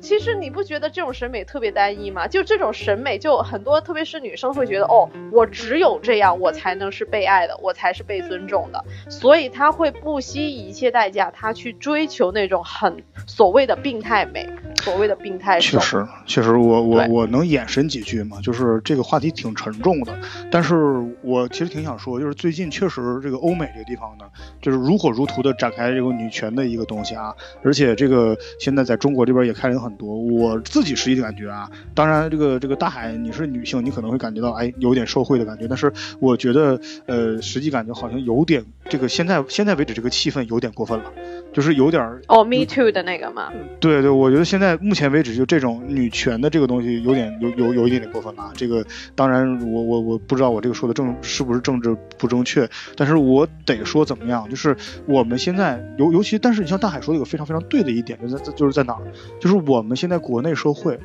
[0.00, 2.26] 其实，你不觉得这种审美特别单一吗？
[2.26, 14.48] 就这种审美，就很多，特别是女生会觉得，哦，我只有这样，我才能是被爱的，我才是被尊重的，所以她会不惜一切代价，她去追求那种很所谓的病态美，
[14.82, 15.78] 所谓的病态瘦。
[15.78, 20.16] 确实，确实我，我对我能延伸几句吗，就是这个话题挺沉重的，
[20.50, 20.74] 但是
[21.22, 24.24] 我其实挺想说，就是最近确实这个欧美这个地方呢，
[24.60, 41.12] 就是如火如荼的展开这个女权的一个东西啊，而且这个现在在中国这边也开了很多，我自己实际的感觉啊，当然这个这个大海你是女性，你可能会感觉到哎有点受贿的感觉，但是我觉得呃实际感觉好像有点这个现在现在为止这个气氛有点过分了，
[41.52, 48.52] 就是有点儿哦，Me Too 的那个嘛，对对，我觉得现在目前为止，就这种女权的这个东西，有点有有有一点点过分了啊。
[48.54, 59.02] 这个当然我，我我不知道我这个说的正是不是政治不正确，但是我得说怎么样，就是我们现在尤尤其，但是你像大海说的有个非常非常对的一点，就在就是在哪儿，
[59.40, 60.98] 就是我们现在国内社会，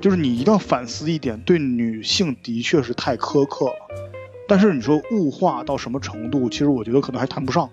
[0.00, 3.74] 就是你一定要反思一点，对女性的确是太苛刻了。
[4.48, 7.68] 但是你说物化到什么程度，其实我觉得可能还谈不上。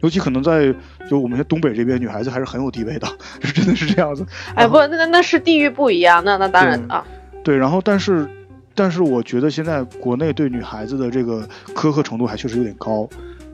[0.00, 0.72] 尤其可能在
[1.10, 3.08] 就我们东北这边，女孩子还是很有地位的，
[3.42, 4.24] 是真的是这样子。
[4.54, 7.04] 哎不，那那是地域不一样，那那当然啊，
[7.42, 8.28] 对，然后但是，
[8.76, 13.08] 但是我觉得现在国内对女孩子的这个苛刻程度还确实有点高，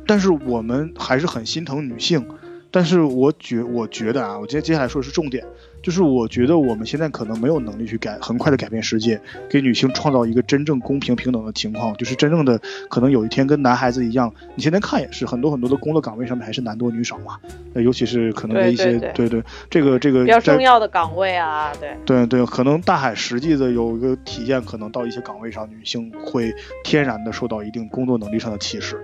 [0.07, 2.27] 但是我们还是很心疼女性。
[2.75, 5.45] 但是我觉我觉得啊，我接接下来说的是重点，
[5.81, 12.61] 就是我觉得我们现在可能没有能力去改很快的改变世界，给女性创造一个真正公平平等的情况，就是真正的
[12.91, 17.39] 可能有一天跟男孩子一样，你现在看也是很多很多的工作岗位上面还是男多女少嘛，
[17.75, 21.97] 呃尤其是可能的一些对对对这个这个比较重要的岗位啊，对。
[22.05, 29.01] 对对，可能大海实际的有一个体现，可能到一些岗位上，女性会天然的受到一定工作能力上的歧视，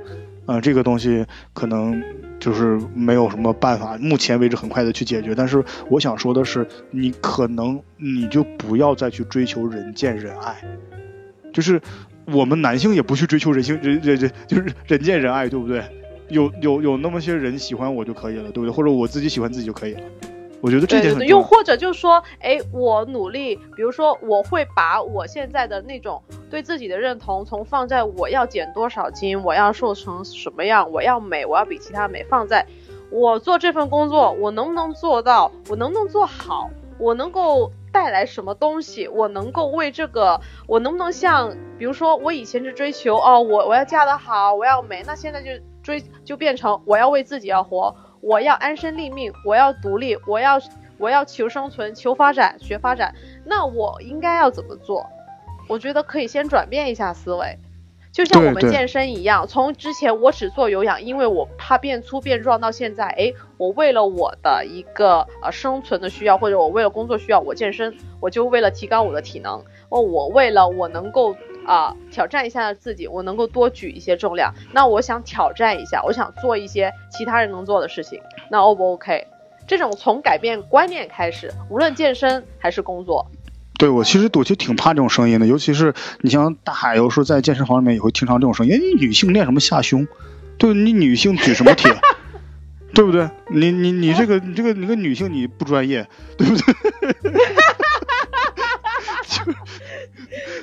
[0.47, 2.03] 呃，这个东西可能
[2.41, 5.35] 就是没有什么办法，目前为止很快的去解决。
[5.35, 10.57] 但是我想说的是，你可能你就不要再去追求人见人爱，
[11.53, 11.81] 就是
[12.25, 15.85] 我们男性也不去追求人性人人人就是人见人爱，对不对？
[16.31, 18.71] 有有有那么些人喜欢我就可以了，对不对？
[18.71, 20.01] 或者我自己喜欢自己就可以了。
[20.61, 21.29] 我觉得这对对对，点很。
[21.29, 32.67] 又或者就是说，哎，我努力，比如说，我会把我现在的那种对自己的认同，从放在我要减多少斤，我要瘦成什么样，我要美，我要比其他美，放在
[33.11, 36.69] 我做这份工作，我能不能做到，我能不能做好，
[36.99, 45.49] 我能够带来什么东西，我能够为这个，我能不能像，比如说我以前是追求哦，我我要嫁得好，我要美，那现在就
[45.83, 47.97] 追就变成我要为自己要活。
[48.21, 50.61] 我要安身立命，我要独立，我要
[50.99, 55.07] 我要求生存、求发展、学发展，那我应该要怎么做？
[55.69, 57.59] 我觉得可以先转变一下思维，
[58.13, 78.21] 就像我们健身一样，从之前我只做有氧，因为我怕变粗变壮，到现在，哎，我为了我的一个呃生存的需要，或者我为了工作需要，我健身，我就为了提高我的体能，哦，我为了我能够啊、挑战一下自己，我能够多举一些重量，那我想挑战一下，我想做一些其他人能做的事情，
[78.51, 79.27] 那 O 不 OK？
[79.67, 83.31] 这种从改变观念开始，无论健身还是工作，
[83.79, 88.73] 对我其实我其实挺怕这种声音的，尤其是你像大海，有时候在健身房里面也会听上这种声音。
[88.73, 90.09] 哎，你女性练什么下胸？
[90.59, 91.95] 对你女性举什么铁？
[92.93, 93.31] 对不对？
[93.49, 96.75] 你你你这个你这个你个女性你不专业，对不对？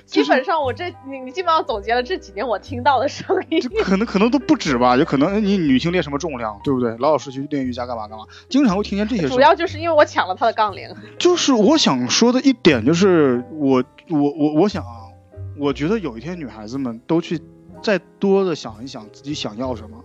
[0.08, 3.70] 基本上我这你你基本上总结了这几年我听到的声音就。
[3.84, 6.92] 可能可能都不止吧，有可能哎你女性练什么重量，对不对？
[6.98, 9.32] 老老实实去练瑜伽干嘛干嘛，经常会听见这些声。
[9.32, 10.90] 主要就是因为我抢了他的杠铃，
[11.20, 15.12] 就是我想说的一点，就是我我我我想啊，
[15.60, 17.42] 我觉得有一天女孩子们都去
[17.84, 20.04] 再多的想一想自己想要什么，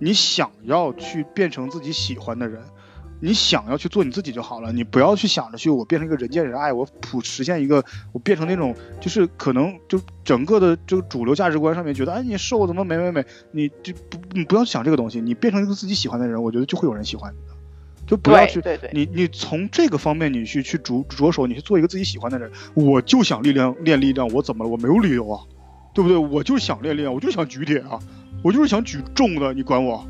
[0.00, 2.62] 你想要去变成自己喜欢的人，
[3.20, 17.56] 你想要去做你自己就好了，你不要去想着去我变成一个人见人爱，我普实现一个我变成那种就是可能就整个的这个主流价值观上面觉得，哎你瘦怎么美美美，你就不你不要想这个东西，你变成一个自己喜欢的人，我觉得就会有人喜欢你的。
[18.06, 22.48] 就不要去对对对，你你从这个方面你去去着着手，你去做一个自己喜欢的人。
[22.74, 24.70] 我就想力量练力量，我怎么了？
[24.70, 25.42] 我没有理由啊，
[25.92, 26.16] 对不对？
[26.16, 27.98] 我就想练力量，我就想举铁啊，
[28.44, 30.06] 我就是想举重的，你管我，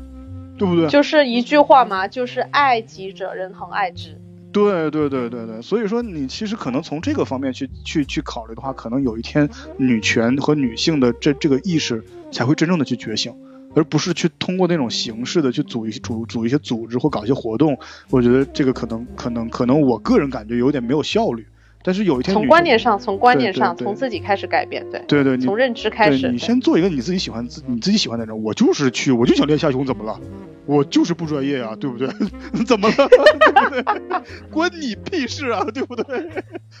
[0.57, 0.87] 对不对？
[0.89, 4.19] 就是一句话嘛，就是爱己者人恒爱之。
[4.51, 13.35] 对对对对对，所以说你其实可能从这个方面去去去考虑的话，可能有一天女权和女性的这这个意识才会真正的去觉醒，
[13.75, 17.77] 而不是去通过那种形式的去组一组组一些组织或搞一些活动。
[18.09, 21.45] 我觉得这个可能可能可能我个人感觉有点没有效率。
[21.83, 26.29] 但是有一天从观念上，从观念上，从自己开始改变，对，对对，你从认知开始。
[26.29, 30.19] 你先做一个你自己喜欢自你自己喜欢的人，我就是去，我就想练下胸，怎么了？
[30.65, 32.07] 我就是不专业啊，对不对？
[32.65, 32.95] 怎么了？
[33.07, 33.83] 对不对？
[34.51, 36.29] 关你屁事啊，对不对？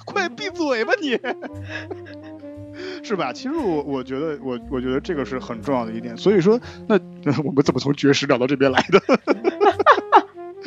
[0.05, 1.17] 快闭嘴吧你！
[3.01, 3.31] 是吧？
[3.33, 6.15] 其实我我觉得我我觉得这个是很重要的一点。
[6.17, 6.99] 所以说，那
[7.43, 9.01] 我们怎么从绝食聊到这边来的？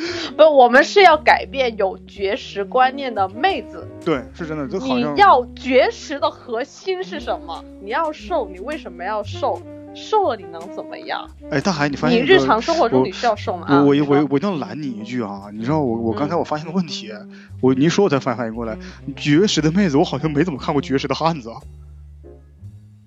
[0.37, 3.87] 不，我们是要改变有绝食观念的妹子。
[4.03, 7.63] 对，是真的，就好你要绝食的核心是什么？
[7.81, 9.61] 你要瘦，你为什么要瘦？
[9.93, 11.29] 瘦了你能怎么样？
[11.49, 13.65] 哎，大海，你发现你日常生活中你需要瘦吗？
[13.69, 15.49] 我我我我一定要拦你一句啊！
[15.51, 17.11] 你知道我我刚才嗯我发现个问题，
[17.59, 18.77] 我你一说我才反反应过来，
[19.17, 21.59] 绝食的妹子我好像没怎么看过绝食的汉子啊，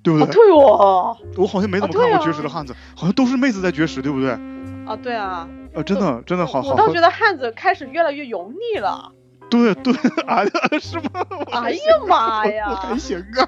[0.02, 0.34] 对不哦，对？
[0.34, 4.32] 对哦，我好像没怎么看过绝食的汉子，好像都是妹子在绝食，对不对？
[4.84, 9.12] 啊，对啊，啊，真的真的好好好我倒觉，得汉子开始越来越油腻了。
[9.50, 9.92] 对对
[10.26, 10.42] 啊，
[10.80, 11.24] 是吗？
[11.52, 12.74] 哎呀妈呀！
[12.74, 13.46] 还行啊。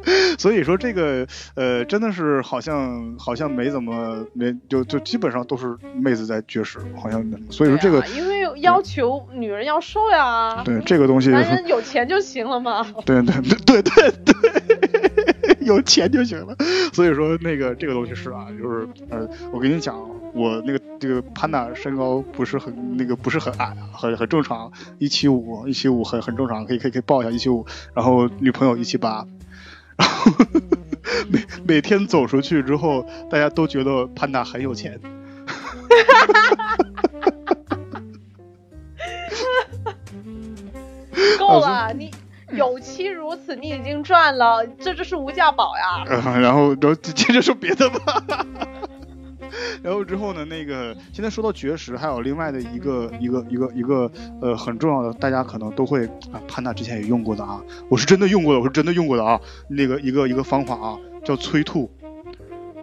[0.38, 1.26] 所以说这个
[1.56, 12.86] 呃，真的是好像好像没怎么没就就基本上都是妹子在绝食，好像所以说这个啊因为要求女人要瘦呀，对这个东西男人有钱就行了嘛。
[13.04, 16.56] 对对对对对对， 有钱就行了。
[16.94, 19.94] 所以说那个这个东西是啊，就是呃，我跟你讲，
[20.32, 29.26] 我那个这个潘娜身高不是很那个不是很矮啊，很很正常，一七五一七五很很正常，可以可以可以报一下一七五，然后女朋友一七八，
[29.96, 30.32] 然 后
[31.28, 35.00] 每每天走出去之后，大家都觉得潘达很有钱。
[41.38, 42.10] 够了， 你
[42.52, 46.04] 有妻如此，你已经赚了，这就是无价宝呀。
[46.06, 48.46] 呃，然后，然后接着说别的吧。
[49.82, 54.10] 然后之后呢，那个现在说到绝食，还有另外的一个一个一个一个
[54.40, 61.90] 呃很重要的，大家可能都会啊，潘娜之前也用过的啊，我是真的用过的，我是真的用过的啊，那个一个一个方法啊，叫催吐。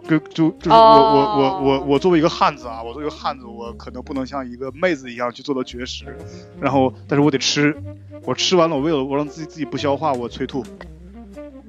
[0.08, 6.16] 就就就是我、我我我我作为一个汉子啊，我作为一个汉子，我可能不能像一个妹子一样去做到绝食，
[6.58, 7.76] 然后但是我得吃，
[8.24, 10.64] 我吃完了，我为了我让自己自己不消化，我催吐，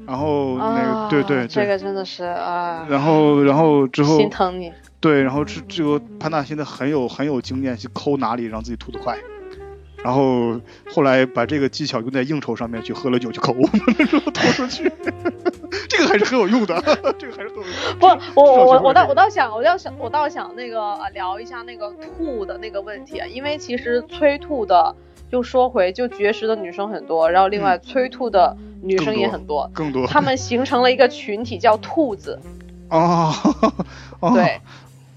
[0.07, 4.71] 然后那个、对对，这个真的是啊，然后，然后之后心疼你。
[5.01, 9.17] 对，然后这这个潘大现在很有很有经验，去抠哪里让自己吐得快。
[10.03, 10.59] 然后
[10.93, 13.53] 后来把这个技巧用在应酬上面，去喝了酒去抠，
[14.33, 14.89] 吐出去。
[15.89, 16.81] 这个还是很有用的，
[17.19, 17.95] 这个还是很有用的。
[17.99, 18.07] 不，
[18.39, 24.95] 我我我我倒我倒想我倒想我倒想那个呃聊一下那个吐的那个问题啊，因为其实催吐的，
[25.29, 32.39] 就说回就绝食的女生很多，然后另外催吐的女生也很多，更多她们形成了一个群体叫兔子，
[32.89, 33.33] 哦，
[34.21, 34.62] 哦对，哦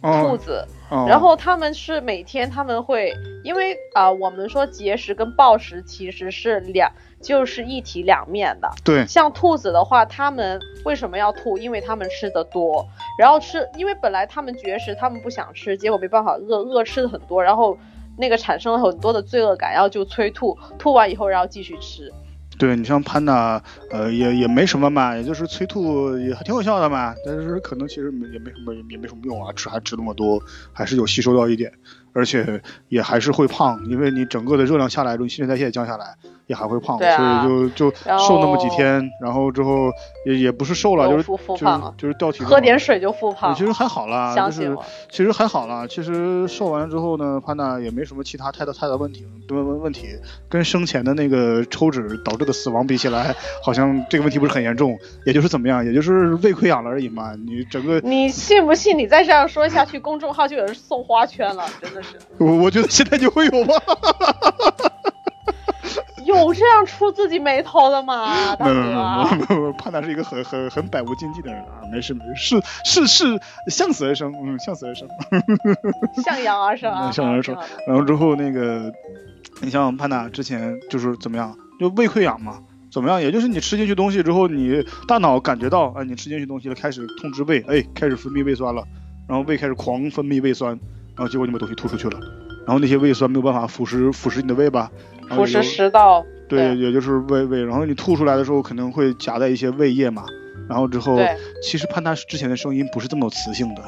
[0.03, 0.67] 兔子。
[0.91, 8.71] 哦然后他们是每天他们会，因为啊、我们说节食跟暴食其实是两，就是一体两面的。
[8.85, 11.57] 对像兔子的话，他们为什么要吐？
[11.57, 12.87] 因为他们吃的多，
[13.19, 17.79] 然后吃，因为本来他们绝食，他们不想吃，结果没办法饿，饿吃的很多，然后
[18.19, 22.13] 那个产生了很多的罪恶感，然后就催吐，吐完以后然后继续吃。
[22.59, 31.73] 对你像潘娜，呃，也也没什么嘛，也就是催吐也还挺有效的嘛，但是可能其实没也没什么也没什么用啊，吃还吃那么多，还是有吸收到一点，
[32.13, 36.17] 而且也还是会胖，因为你整个的热量下来之后，你新陈代谢降下来，
[36.53, 37.27] 也还会胖，啊所
[37.65, 39.91] 以就就瘦那么几天，然后之后
[40.27, 41.65] 也也不是瘦了，就是就是
[41.97, 44.77] 就是掉体重，喝点水就复胖，其实还好啦，就是。
[45.11, 50.09] 其实还好啦，其实瘦完之后呢，潘娜也没什么其他太大太大问题问问问题，
[50.49, 57.35] 跟生前的那个抽脂导致的死亡比起来，好像这个问题不是很严重，也就是怎么样，也就是胃溃疡了而已嘛。
[57.47, 58.97] 你整个，你信不信？
[58.97, 63.75] 你再这样说下去，公众号就有人送花圈了，真的是我我觉得现在就会有吧。
[66.27, 68.55] 有这样出自己眉头的吗？
[68.57, 75.09] 大没有没有哥，没有没有，潘达是一个很很很百无禁忌的人啊，没事没事，是是是向死而生，嗯，向死而生。
[76.25, 77.57] 向阳而生向阳而生
[77.87, 78.93] 然后之后那个，
[79.61, 82.61] 你像潘达之前就是怎么样，就胃溃疡嘛，
[82.91, 83.21] 怎么样？
[83.21, 88.85] 也就是你吃进去东西之后，你大脑感觉到，哎，你吃进去东西了，开始通知胃，哎，开始分泌胃酸了，
[89.29, 90.71] 然后胃开始狂分泌胃酸，
[91.17, 92.19] 然后结果你把东西吐出去了，
[92.67, 94.91] 然后那些胃酸没有办法腐蚀腐蚀你的胃吧，
[95.31, 100.25] 腐蚀食道，对，也就是胃胃，然后你吐出来的时候可能会夹带一些胃液嘛，
[100.69, 101.19] 然后之后，
[101.63, 103.83] 其实潘达之前的声音不是这么有磁性的，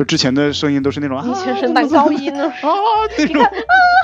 [0.00, 2.72] 就之前的声音都是那种啊以前是男高音呢，啊
[3.18, 3.50] 那种啊，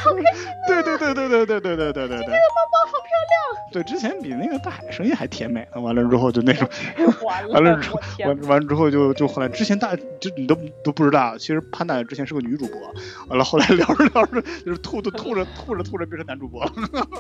[0.04, 2.98] 好开心，对对对对对对对对对对对对，妈好
[3.72, 5.80] 对，之前比那个大海声音还甜美呢。
[5.80, 12.78] 完了之后就那种， 漂亮，完了，之后完完了之后就就后来之前大就你都都不知道，其实潘大爷之前是个女主播，
[13.28, 16.72] 完了后来聊着聊着就是吐吐吐着吐着吐着变成男主播了。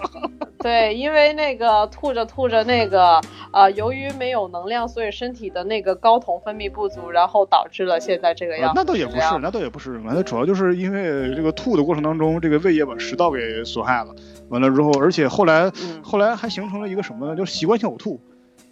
[0.58, 3.20] 对，因为那个吐着吐着那个
[3.52, 8.72] 呃，由于没有能量，所以身体的那个睾酮分泌不足，然后导致了现在这个啊样子。
[8.74, 14.14] 那倒也不是，那倒也不是，完了主要就是因为这个吐的过程当中，这个胃液把食道给损害了。
[14.48, 17.36] 完了之后，而且后来嗯后来还形成了一个什么呢？
[17.36, 18.20] 就是习惯性呕吐，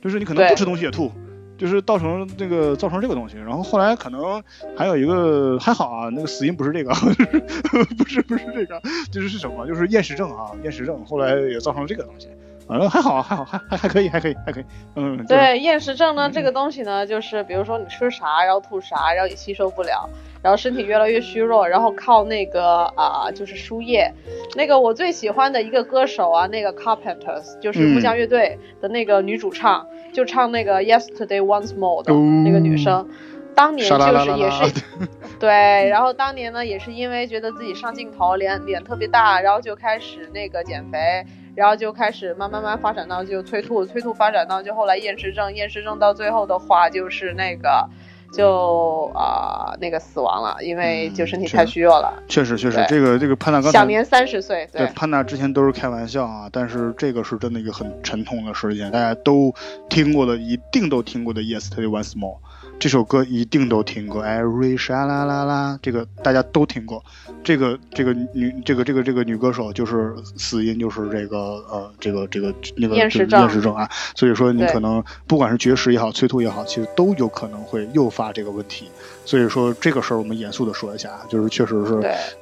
[0.02, 1.10] 就是你可能不吃东西也吐，
[1.58, 3.36] 就是造成这个造成这个东西。
[3.36, 4.42] 然后后来可能
[4.76, 6.92] 还有一个还好啊，那个死因不是这个，
[7.98, 8.80] 不是不是这个，
[9.10, 9.66] 就是是什么？
[9.66, 12.28] 就是厌食症啊，厌食症后来也造成了这个东西。
[12.66, 14.64] 反正还好，还好，还还还可以，还可以，还可以，
[14.96, 20.08] 嗯，就是对厌食症呢，这个东西呢，就是比如说你吃啥，然后吐啥，然后也吸收不了，
[20.42, 24.12] 然后身体越来越虚弱，然后靠那个啊、就是输液。
[24.56, 33.08] 那个我最喜欢的一个歌手啊，那个 Carpenters，就是木匠乐队的那个女主唱，就唱那个 Yesterday Once More 的那个女生。
[33.56, 34.82] 当年就是也是
[35.38, 41.24] 对，然后当年呢也是因为觉得自己上镜头脸脸特别大，然后就开始那个减肥，
[41.54, 47.88] 然后就开始慢慢慢发展到就催吐，催吐发展到就后来厌食症，厌食症到最后的话就是那个
[48.32, 59.54] 就啊、那个死亡了，因为就身体太虚弱了，确实确实，这个这个潘娜刚才享年三十岁，对，潘娜之前都是开玩笑啊，但是这个是真的一个很沉痛的事件，大家都
[59.88, 62.34] 听过的，一定都听过的《Yesterday Once More》
[62.78, 67.02] 这首歌一定都听过，Every 沙啦啦啦，这个大家都听过。
[67.42, 78.88] 这个这个女这个这个这个女歌手就是死因就是这个呃这个这个那个就是厌食症厌食症啊，所以说你可能不管是绝食也好，催吐也好，其实都有可能会诱发这个问题。
[79.24, 81.94] 所以说这个事儿我们严肃的说一下，就是确实是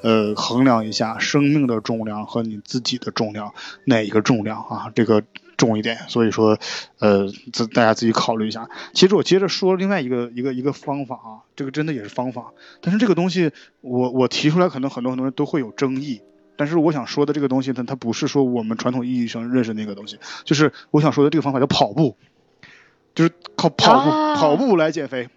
[0.02, 3.52] 呃，衡量一下生命的重量和你自己的重量，
[3.84, 4.90] 哪一个重量啊？
[4.94, 5.22] 这个
[5.62, 5.96] 重一点。
[6.08, 6.58] 所以说，
[6.98, 8.68] 呃，自大家自己考虑一下。
[8.92, 16.20] 其实我接着说另外一个一个一个方法啊，这个真的也是方法，但是这个东西我我提出来，可能很多很多人都会有争议。
[16.56, 22.16] 但是我想说的这个东西呢，它不是说我们传统意义上认识那个东西，就是我想说的这个方法叫跑步，
[23.14, 25.28] 就是靠跑步、啊跑步来减肥。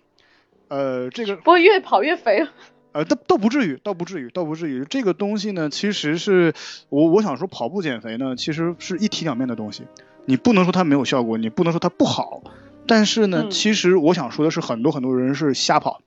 [0.67, 2.47] 呃，这个不会越跑越肥，
[2.91, 4.83] 呃，倒倒不至于，倒不至于，倒不至于。
[4.89, 6.53] 这个东西呢，其实是
[6.89, 9.83] 我我想说，跑步减肥呢，其实是一体两面的东西。
[10.25, 12.41] 你不能说它没有效果，你不能说它不好，
[12.87, 13.51] 但是呢，嗯。
[13.51, 16.01] 其实我想说的是，很多很多人是瞎跑，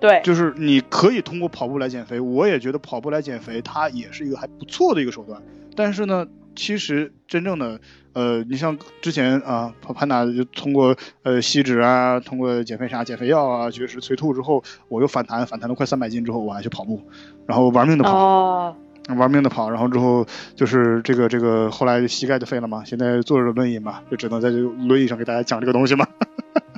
[0.00, 5.42] 对，就是你可以通过跑步来减肥，我也觉得跑步来减肥，它也是一个还不错的一个手段。
[5.76, 6.26] 但是呢，
[6.56, 7.80] 其实真正的，
[8.12, 17.00] 呃，你像之前啊，潘潘达就通过呃吸脂啊，通过减肥啥、减肥药啊、绝食、催吐之后，我又反弹，反弹了快三百斤之后，我还去跑步，
[17.46, 18.76] 然后玩命的跑，哦，
[19.16, 26.06] 玩命的跑，然后之后就是这个这个后来膝盖就废了嘛，现在坐着轮椅嘛，就只能在这个轮椅上给大家讲这个东西嘛。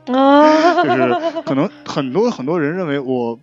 [0.07, 3.39] 啊， 就是可能很多很多人认为我，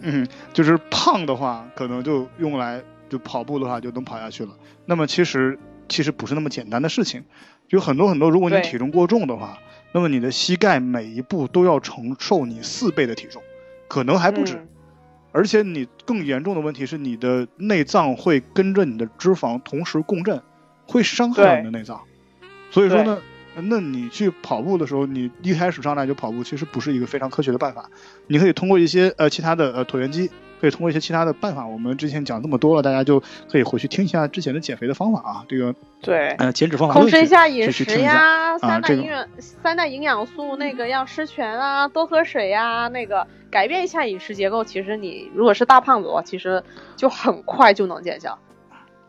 [0.00, 4.50] 嗯，就是胖的话，可能就用来就跑步的话就能跑下去了。
[4.84, 5.58] 那么其实
[5.88, 7.24] 其实不是那么简单的事情，
[7.68, 9.58] 有很多很多，如果你体重过重的话，
[9.92, 13.42] 那么你的膝盖每一步都要承受你四倍的体重，
[13.88, 14.54] 可能还不止。
[14.54, 14.68] 嗯
[15.32, 20.42] 而且你更严重的问题是，你的内脏会跟着你的脂肪同时共振，
[20.86, 22.00] 会伤害你的内脏。
[22.70, 23.18] 所以说呢，
[23.62, 27.88] 那你去跑步的时候，你一开始上来就跑步，其实不是一个非常科学的办法。
[28.26, 30.30] 你可以通过一些呃其他的呃椭圆机，
[30.60, 31.66] 可以通过一些其他的办法。
[31.66, 36.28] 我们之前讲这么多了，大家就可以回去听一下之前的减肥的方法啊，这个对。
[36.38, 37.84] 呃减脂方法控制一下饮食。
[38.00, 44.64] 呀，三大这个营养、三大营养素那个要吃全啊，多喝水呀，那个改变一下饮食结构。
[44.64, 46.62] 其实你如果是大胖子的话，其实
[46.96, 48.38] 就很快就能见效。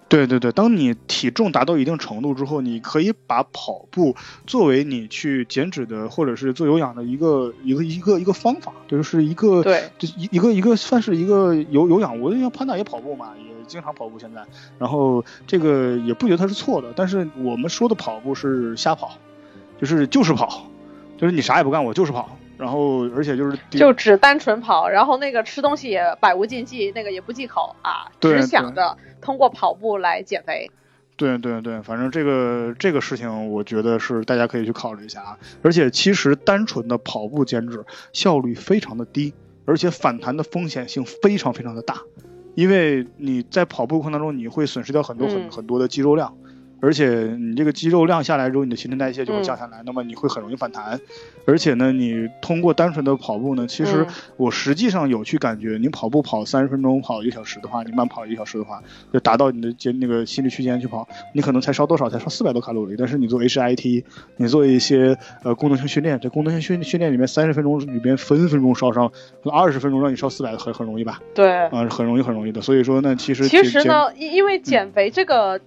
[0.10, 4.16] 对对对，当你体重达到一定程度之后，你可以把跑步
[4.48, 12.20] 作为你去减脂的或者是做有氧的一个一个一个一个方法，就是一个对，就一一个一个算是一个有有氧。
[12.20, 14.44] 我像潘大也跑步嘛，也经常跑步现在，
[14.80, 19.12] 然后这个也不觉得它是错的，但是我们说的跑步是瞎跑，
[19.80, 20.66] 就是就是跑，
[21.20, 30.70] 就是你啥也不干，我就是跑，然后而且就是就只单纯跑，然后那个吃东西也百无禁忌，那个也不忌口啊，只想着通过跑步来减肥。
[31.16, 35.38] 对对对，反正这个这个事情，我觉得是大家可以去考虑一下啊。
[35.62, 39.34] 而且其实单纯的跑步减脂效率非常的低，
[39.66, 42.02] 而且反弹的风险性非常非常的大，
[42.56, 46.38] 因为你在跑步过程当中，你会损失掉很多很、嗯很多的肌肉量，
[46.82, 51.00] 而且你这个肌肉量下来之后，你的新陈代谢就会嗯降下来，那么你会很容易反弹。
[51.46, 62.10] 而且呢，你通过单纯的跑步呢，其实嗯我实际上有去感觉，你跑步跑三十分钟，跑一个小时的话，你慢跑一个小时的话，就达到你的间那个心率区间去跑，你可能才烧多少？
[62.10, 62.96] 才烧四百多卡路里。
[62.98, 64.04] 但是你做 HIT，
[64.38, 69.12] 你做一些呃功能性训练，这功能性训训练里面三十分钟里边分分钟烧伤，
[69.52, 71.20] 二十分钟让你烧四百，很很容易吧？
[71.34, 71.50] 对。
[71.70, 72.62] 啊、很容易很容易的。
[72.62, 75.62] 所以说呢，其实其实呢，因因为减肥这个，嗯，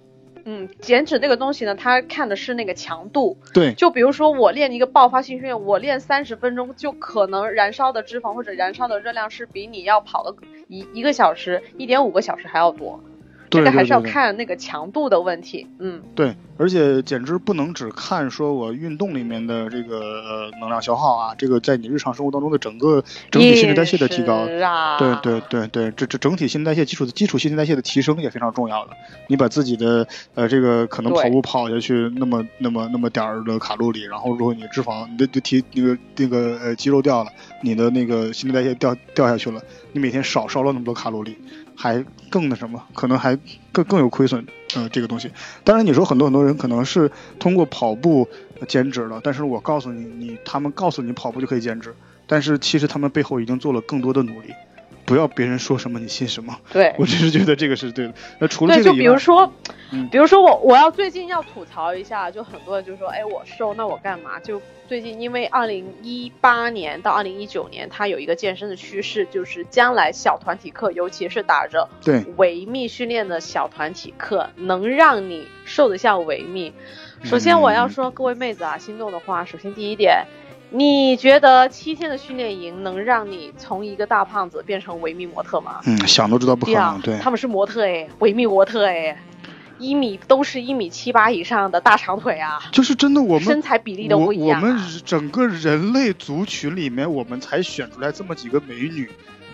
[0.79, 3.37] 减脂这个东西呢，它看的是那个强度。
[3.53, 10.35] 对就比如说我练一个爆发性训练，我练三十分钟，就可能燃烧的脂肪或者燃烧的热量是比你要跑的
[10.67, 13.01] 一一个小时、一点五个小时还要多。
[13.49, 15.67] 这对个还是要看那个强度的问题。
[15.79, 24.47] 嗯，对，而且减脂不能只看说我运动里面的这个呃能量消耗啊，这个在你日常生活当中的整个整体新陈代谢的提高。
[24.63, 28.91] 啊，对对对对，这这整体新陈代谢基础的基础新陈代谢的提升也非常重要的。
[29.27, 37.31] 你把自己的呃这个可能跑步跑下去那么那么那么点儿的卡路里，然后如果你脂肪你的就提那个那个呃肌肉掉了，
[37.61, 41.37] 你的那个新陈代谢掉掉下去了，你每天少烧了那么多卡路里，
[41.75, 43.37] 还更那什么，可能还
[43.71, 44.45] 更更有亏损。
[44.75, 45.29] 呃，这个东西，
[45.63, 48.27] 当然你说很多很多人可能是通过跑步
[48.59, 51.93] 呃减脂了，但是我告诉你，你他们告诉你跑步就可以减脂，
[52.25, 54.51] 但是其实他们背后已经做了更多的努力。
[55.05, 58.13] 不要别人说什么你信什么，对我只是觉得这个是对的。
[58.39, 59.53] 那除了对，就这个以外，比如说，
[59.91, 64.39] 嗯比如说我我要最近要吐槽一下，就很多人就说，哎，我瘦，那我干嘛？
[64.39, 76.73] 就最近因为二零一八年到二零一九年，它有一个健身的趋势，就是将来小团体课，尤其是打着对维密训练的小团体课，能让你瘦得像维密。
[77.23, 80.25] 首先我要说，各位妹子啊，心动的话，首先第一点。
[80.75, 85.79] 你觉得七天的训练营能让你从一个大胖子变成维密模特吗？
[85.85, 86.99] 嗯，想都知道不可能。
[87.01, 89.15] 对，他们是模特哎，维密模特哎，
[89.77, 94.65] 一米都是一米七八以上的大长腿啊，就是真的，我们身材比例都不一样、啊。
[94.65, 99.11] 我们整个人类族群里面，我们才选出来这么几个美女，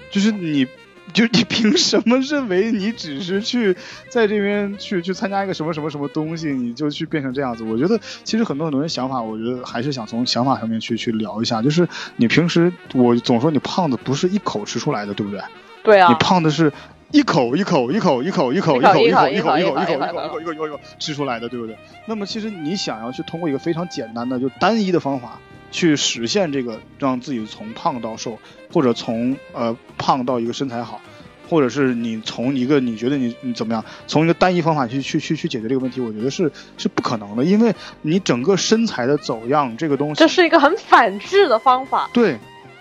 [0.09, 0.65] 就是你。
[1.13, 3.75] 就你凭什么认为你只是去
[4.09, 7.63] 在这边去去参加一个什么什么什么东西，你就去变成这样子？
[7.63, 11.61] 我觉得其实很多很多人想法，我觉得还是想从想法上面去去聊一下。
[11.61, 15.41] 就是你平时我总说你胖子不是一口吃出来的，对不对？
[15.83, 16.71] 对啊你，胖的是
[17.11, 21.75] 一口一口一口一口一口一口一口一口一口一口一口一口一口一口一口吃出来的，对不对？
[22.05, 25.39] 那么其实你想要去通过一个非常简单的就单一的方法
[25.71, 28.37] 去实现这个，让自己从胖到瘦，
[28.71, 31.01] 或者从呃胖到一个身材好。
[31.49, 42.07] 或者是你从一个你觉得你你怎么样，从一个单一方法去去去去解决这个问题，我觉得是是不可能的，因为你整个身材的走样这个东西，这是一个很反制的方法。
[42.13, 42.37] 对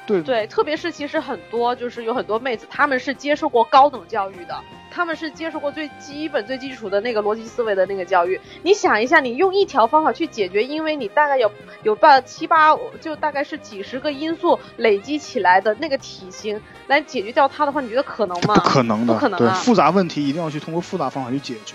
[0.09, 4.59] 对对，特别是其实很多就是有很多妹子，她们是接受过高等教育的，
[4.90, 8.40] 她们是接受过最基本、最基础的那个逻辑思维的那个教育。
[8.62, 11.52] 你想一下，你用一条方法去解决，因为你大概有
[11.82, 18.54] 有半七八，就大概是几十个因素累积起来的那个体型来解决掉它的话，你觉得可能吗？
[18.54, 21.74] 不可能的，对不可能啊复杂问题一定要去通过复杂方法去解决。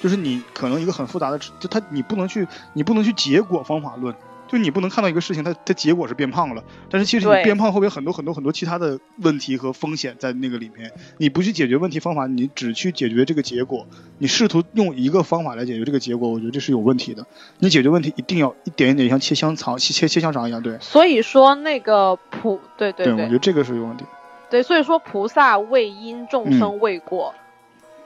[0.00, 4.14] 就是你可能一个很复杂的，就它你不能去，你不能去结果方法论，
[4.54, 13.84] 就你不能看到一个事情，它它结果是变胖了，但是其实你变胖后面很多很多很多其他的问题和风险在那个里面，你不去解决问题方法，你只去解决这个结果，
[14.18, 17.26] 你试图用一个方法来解决这个结果，我觉得这是有问题的。
[17.58, 24.04] 你解决问题一定要一点一点像切香肠、切切切香肠一样，对所以说那个菩，对对对我觉得这个是有问题。
[24.50, 27.34] 对，所以说菩萨为因，众嗯生为果。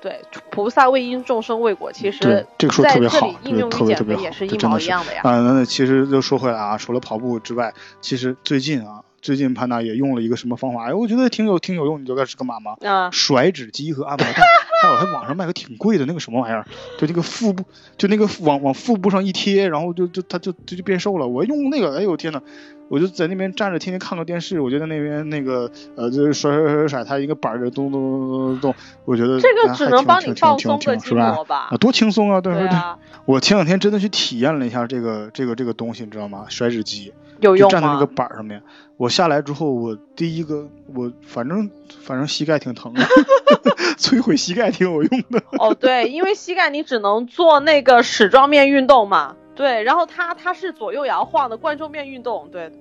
[0.00, 5.22] 对，菩萨为因，众生为果，其对实这个说特别好这里应用与减特别特别好肥也是一这真的是毛一样的呀。
[5.24, 10.84] 啊，那其实就说回来啊，除了跑步之外，其实最近啊，最近潘达也用了一个什么方法？
[10.88, 12.76] 哎，我觉得挺有挺有用，你知道是干嘛吗？
[12.82, 14.42] 啊，甩脂机和按摩带，
[14.82, 16.66] 还有还网上卖个挺贵的那个什么玩意儿，
[16.98, 17.64] 就那个腹部，
[17.96, 21.26] 就那个往往腹部上一贴，然后就就它就就就变瘦了。
[21.26, 22.40] 我用那个，哎呦天呐，
[22.88, 31.26] 我就在那边站着，天天看个电视，我就在那边那个呃，就是甩甩甩甩，它一个板儿就咚咚咚咚咚咚，我觉得这个只能帮挺挺挺你放松个挺是吧？
[31.26, 31.76] 筋膜吧啊，。
[31.76, 32.40] 多轻松啊！
[32.40, 32.68] 对对对。
[32.68, 36.46] 啊，我前两天真的去体验了一下这个这个这个东西，你知道吗？
[36.48, 38.06] 甩脂机，有用吗站在那个？
[38.06, 38.62] 板儿上面。
[38.96, 41.70] 我下来之后，我第一个我反正
[42.00, 43.02] 反正膝盖挺疼的，
[43.96, 45.42] 摧毁膝盖挺有用的。
[45.58, 49.36] 哦，对，因为膝盖你只能做那个矢状面运动嘛。
[49.54, 52.48] 对，然后它它是左右摇晃的冠状面运动。
[52.50, 52.72] 对，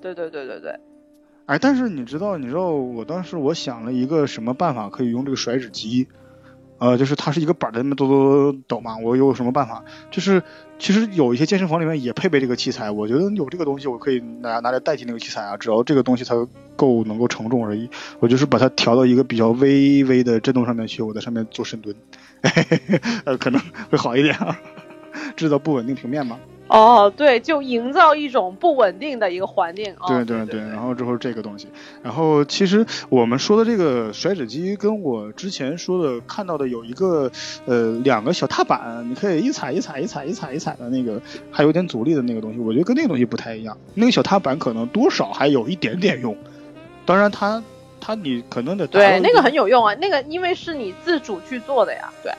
[0.00, 0.78] 对对对对对。
[1.46, 6.06] 哎，但是你知道，你知道我当时我想了一个什么办法可以用这个甩脂机
[6.82, 9.84] 呃，就是它是一个板儿在那边抖抖抖抖嘛，我有什么办法？
[10.10, 10.42] 就是
[10.80, 16.34] 其实有一些健身房里面也配备这个器材，我觉得有这个东西我可以拿拿来代替那个器材啊，只要这个东西它
[16.74, 17.88] 够能够承重而已。
[18.18, 21.94] 我就是把它调到一个比较微微的震动上面去，我在上面做深蹲，
[23.24, 24.58] 呃，可能会好一点啊，
[25.36, 26.36] 制造不稳定平面嘛。
[26.72, 29.94] 哦，对，就营造一种不稳定的一个环境。
[30.00, 31.68] 哦、对对对，然后之后这个东西，
[32.02, 37.30] 然后其实我们说的这个甩脂机跟我之前说的看到的有一个
[37.66, 41.20] 呃两个小踏板，你可以一踩一踩一踩一踩一踩的那个，
[41.50, 43.76] 还有点阻力的那个东西，我觉得跟那个东西不太一样。
[43.92, 46.34] 那个小踏板可能多少还有一点点用，
[47.04, 47.62] 当然它
[48.00, 52.32] 它你可能得对那个很有用啊，那个因为是你自主去做的呀，对。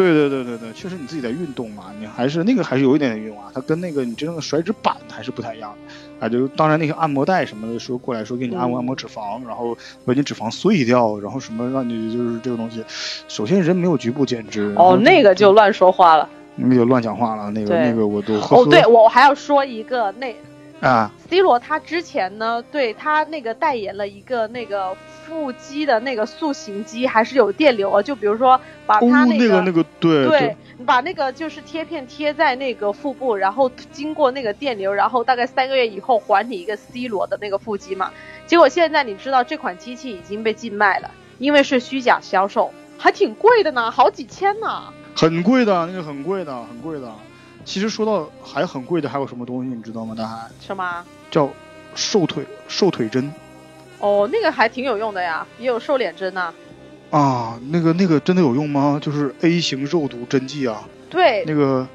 [0.00, 6.28] 对对对对对，确实你自己在运动嘛，你还是那个还是有一点点用啊，它跟那个你真正的甩脂板还是不太一样的啊。
[6.28, 12.84] 就当然那些按摩带什么的说过来说给你按摩按摩脂肪，然后把你脂肪碎掉，然后什么让你就是这个东西。
[13.28, 20.34] 首先人没有局部减脂哦，那个就乱说话了，那个就乱讲话了，那个那个我都哦，对我还要说一个那
[20.80, 24.96] 啊，C 罗他之前呢，对他那个代言了一个那个。
[25.26, 38.10] 腹肌的那个塑形机还是有电流啊，就比如说把它那个那个对对，把那个就是贴片贴在那个腹部，然后经过那个电流，然后大概三个月以后还你一个 C 罗的那个腹肌嘛。
[38.48, 41.08] 结果现在你知道这款机器已经被禁卖了，
[41.38, 44.82] 因为是虚假销售，还挺贵的呢，好几千呢。
[45.14, 47.08] 很贵的，那个很贵的，很贵的。
[47.64, 50.14] 其实说到还很贵的，还有什么东西你知道吗？
[50.16, 50.48] 大海？
[50.60, 51.04] 什么？
[51.30, 51.48] 叫
[51.94, 53.32] 瘦腿瘦腿针。
[53.98, 56.52] 哦，那个还挺有用的呀，也有瘦脸针呐。
[57.10, 58.98] 啊，那个那个真的有用吗？
[59.02, 60.82] 就是 A 型肉毒针剂啊。
[61.08, 61.44] 对。
[61.46, 61.86] 那个。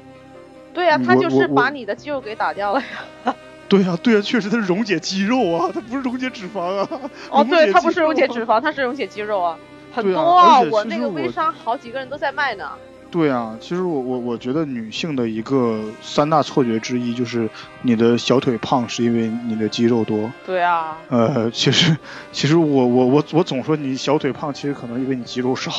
[0.72, 2.80] 对呀，它就是把你的肌肉给打掉了
[3.24, 3.34] 呀。
[3.68, 6.88] 对呀，对呀，确实它是溶解肌肉啊， 它不是溶解脂肪啊。
[7.30, 9.58] 哦，对，它不是溶解脂肪，它是溶解肌肉啊，
[9.92, 12.70] 很多啊，我那个微商好几个人都在卖呢。
[13.10, 17.48] 对啊，其实我我我觉得女性的一个三大错觉之一就是
[17.82, 20.30] 你的小腿胖是因为你的肌肉多。
[20.44, 20.98] 对啊。
[21.08, 21.96] 呃，其实
[22.32, 25.72] 其实我我我我总说你小腿胖，其实可能因为你肌肉少。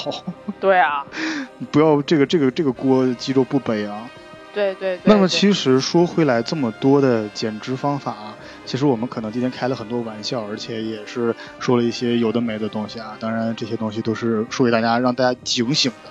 [0.59, 1.05] 对啊。
[1.57, 4.09] 你 不要这个这个这个锅肌肉不背啊。
[4.53, 4.99] 对对。
[5.03, 8.15] 那么其实说回来，这么多的减脂方法，
[8.65, 13.15] 其实我们可能今天开了很多玩笑，而且也是说了一些有的没的东西啊。
[13.19, 16.09] 当然这些东西都是说给大家，让大家警醒的，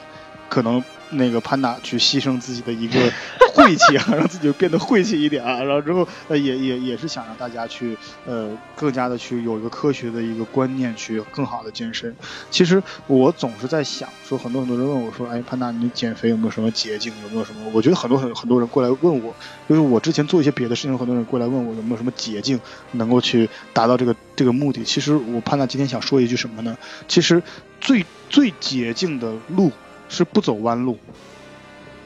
[0.48, 0.82] 可能。
[1.10, 2.98] 那个潘达去牺牲自己的一个
[3.54, 12.12] 晦气啊， 让自己变得晦气一点啊，然后之后呃也也也是想让大家去呃更加的去有一个科学的一个观念，去更好的健身。
[12.50, 17.12] 其实我总是在想，说很多很多人问我说，哎，潘达你减肥有没有什么捷径？
[17.22, 17.70] 有没有什么？
[17.72, 19.32] 我觉得很多很很多人过来问我，
[19.68, 22.58] 就是我之前做一些别的事情，很多人过来问我有没有什么捷径
[22.90, 24.82] 能够去达到这个这个目的。
[24.82, 26.76] 其实我潘达今天想说一句什么呢？
[27.06, 27.40] 其实
[27.80, 29.70] 最最捷径的路。
[30.08, 30.98] 是不走弯路，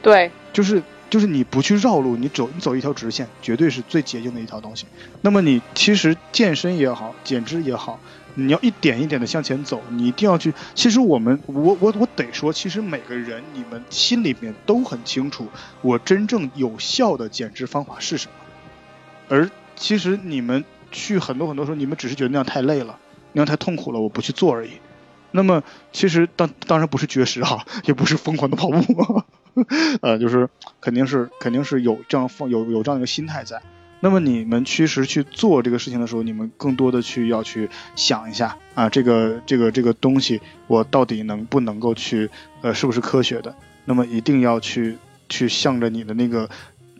[0.01, 4.85] 对，就是就是你不去绕路，你走你走一条直线，绝对是最捷径的一条东西。
[5.21, 7.99] 那么你其实健身也好，减脂也好，
[8.35, 10.53] 你要一点一点的向前走，你一定要去。
[10.73, 15.47] 其实我们我我我得说，其实每个人你们心里面都很清楚，
[15.81, 18.33] 我真正有效的减脂方法是什么。
[19.29, 22.97] 而其实你们去很多很多时候，你们只是觉得那样太累了，
[23.33, 24.71] 那样太痛苦了，我不去做而已。
[25.31, 29.23] 那么其实当当然不是绝食哈，也不是疯狂的跑步，
[30.01, 33.61] 呃，就是肯定是肯定是有这样放有有这样一个心态在。
[34.03, 42.29] 那么你们其实去做这个事情的时候，你们更多的去要去想一下啊，这个这个这个东西我到底能不能够去
[42.61, 43.55] 呃是不是科学的？
[43.85, 44.97] 那么一定要去
[45.29, 46.49] 去向着你的那个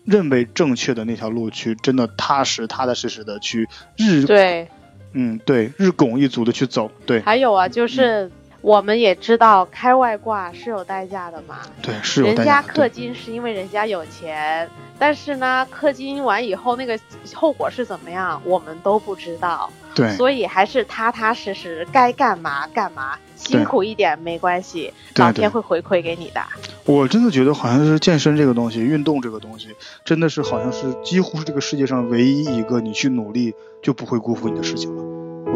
[0.05, 3.67] 认为正确的那条路去，真的踏实踏踏实实的去
[3.97, 4.69] 日对。
[5.13, 7.19] 嗯，对，日拱一卒的去走，对。
[7.21, 8.31] 还有啊，就是
[8.61, 11.59] 我们也知道开外挂是有代价的嘛。
[11.81, 12.61] 对，是有代价。
[12.61, 16.99] 人家氪金是因为人家有钱，但是呢，氪金完以后那个
[17.33, 19.69] 后果是怎么样，我们都不知道。
[19.93, 20.09] 对。
[20.15, 26.41] 所以还是踏踏实实，该干嘛干嘛，辛苦一点没关系，老天会回馈给你的。
[26.85, 29.69] 我真的觉得好像是健身这个东西，运动这个东西，
[30.05, 33.53] 真的是好像是几乎是这个世界上唯一一个你去努力。
[33.81, 35.03] 就不会辜负你的事情了，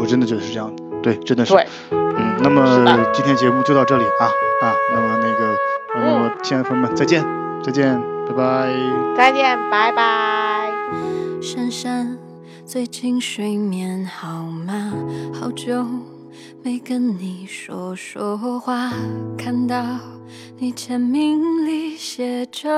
[0.00, 1.52] 我真的觉得是这样的，对，真的是。
[1.52, 4.26] 对，嗯，那么今天节目就到这里啊
[4.66, 5.56] 啊，那么那个，
[5.94, 7.24] 那么亲爱的朋友们，再见，
[7.62, 8.68] 再见，拜拜。
[9.16, 10.72] 再见，拜拜。
[11.40, 12.18] 珊珊，
[12.64, 14.92] 最近睡眠好吗？
[15.32, 15.86] 好久
[16.66, 18.90] 没跟你说说话，
[19.38, 20.00] 看到
[20.58, 22.68] 你签名里写着。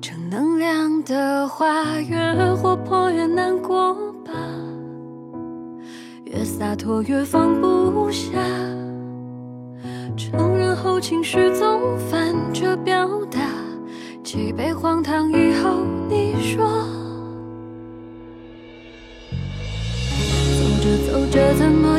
[0.00, 3.94] 正能量的话，越活泼越难过
[4.24, 4.32] 吧，
[6.24, 8.38] 越洒脱越放不下。
[10.16, 13.38] 承认后情绪总反着表达，
[14.24, 15.67] 几杯荒唐以后，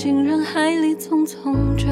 [0.00, 1.88] 进人海里匆匆着。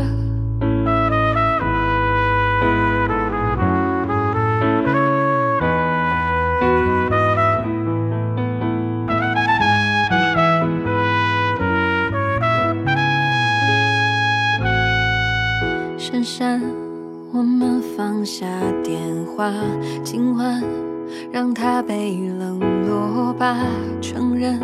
[17.32, 18.46] 我们放下
[18.84, 19.52] 电话，
[20.04, 20.62] 今晚
[21.32, 23.58] 让它被冷落吧。
[24.00, 24.58] 承认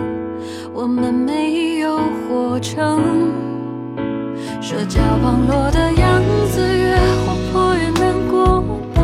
[0.82, 3.30] 我们没有活成
[4.60, 6.20] 社交网络的样
[6.50, 8.60] 子，越活泼越难过
[8.92, 9.00] 吧，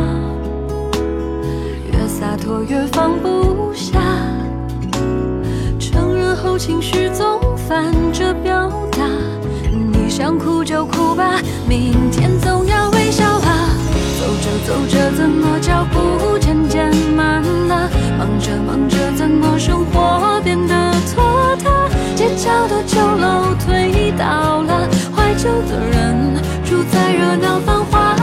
[1.89, 3.97] 越洒脱越放不下。
[5.79, 9.07] 承认后情绪总反着表达。
[9.71, 13.69] 你想哭就哭吧，明天总要微笑啊。
[14.19, 17.89] 走着走着，怎么脚步渐渐慢了？
[18.17, 21.23] 忙着忙着，怎么生活变得拖
[21.63, 21.89] 他？
[22.15, 26.35] 街角的酒楼推倒了，怀旧的人
[26.65, 28.13] 住在热闹繁华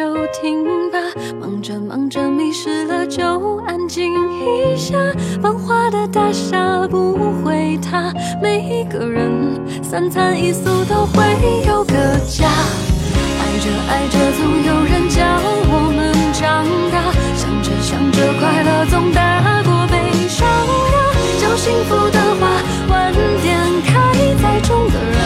[0.00, 0.98] 就停吧，
[1.38, 3.22] 忙着忙着迷失了就
[3.66, 4.96] 安静一下。
[5.42, 7.12] 繁华的大厦不
[7.44, 11.22] 会塌，每一个人三餐一宿都会
[11.68, 11.92] 有个
[12.26, 12.48] 家。
[12.48, 15.20] 爱着爱着，总有人教
[15.68, 17.12] 我们长大。
[17.36, 21.12] 想着想着，快乐总大过悲伤呀。
[21.38, 22.48] 讲幸福的话，
[22.88, 23.92] 晚点开，
[24.40, 25.18] 再中的人，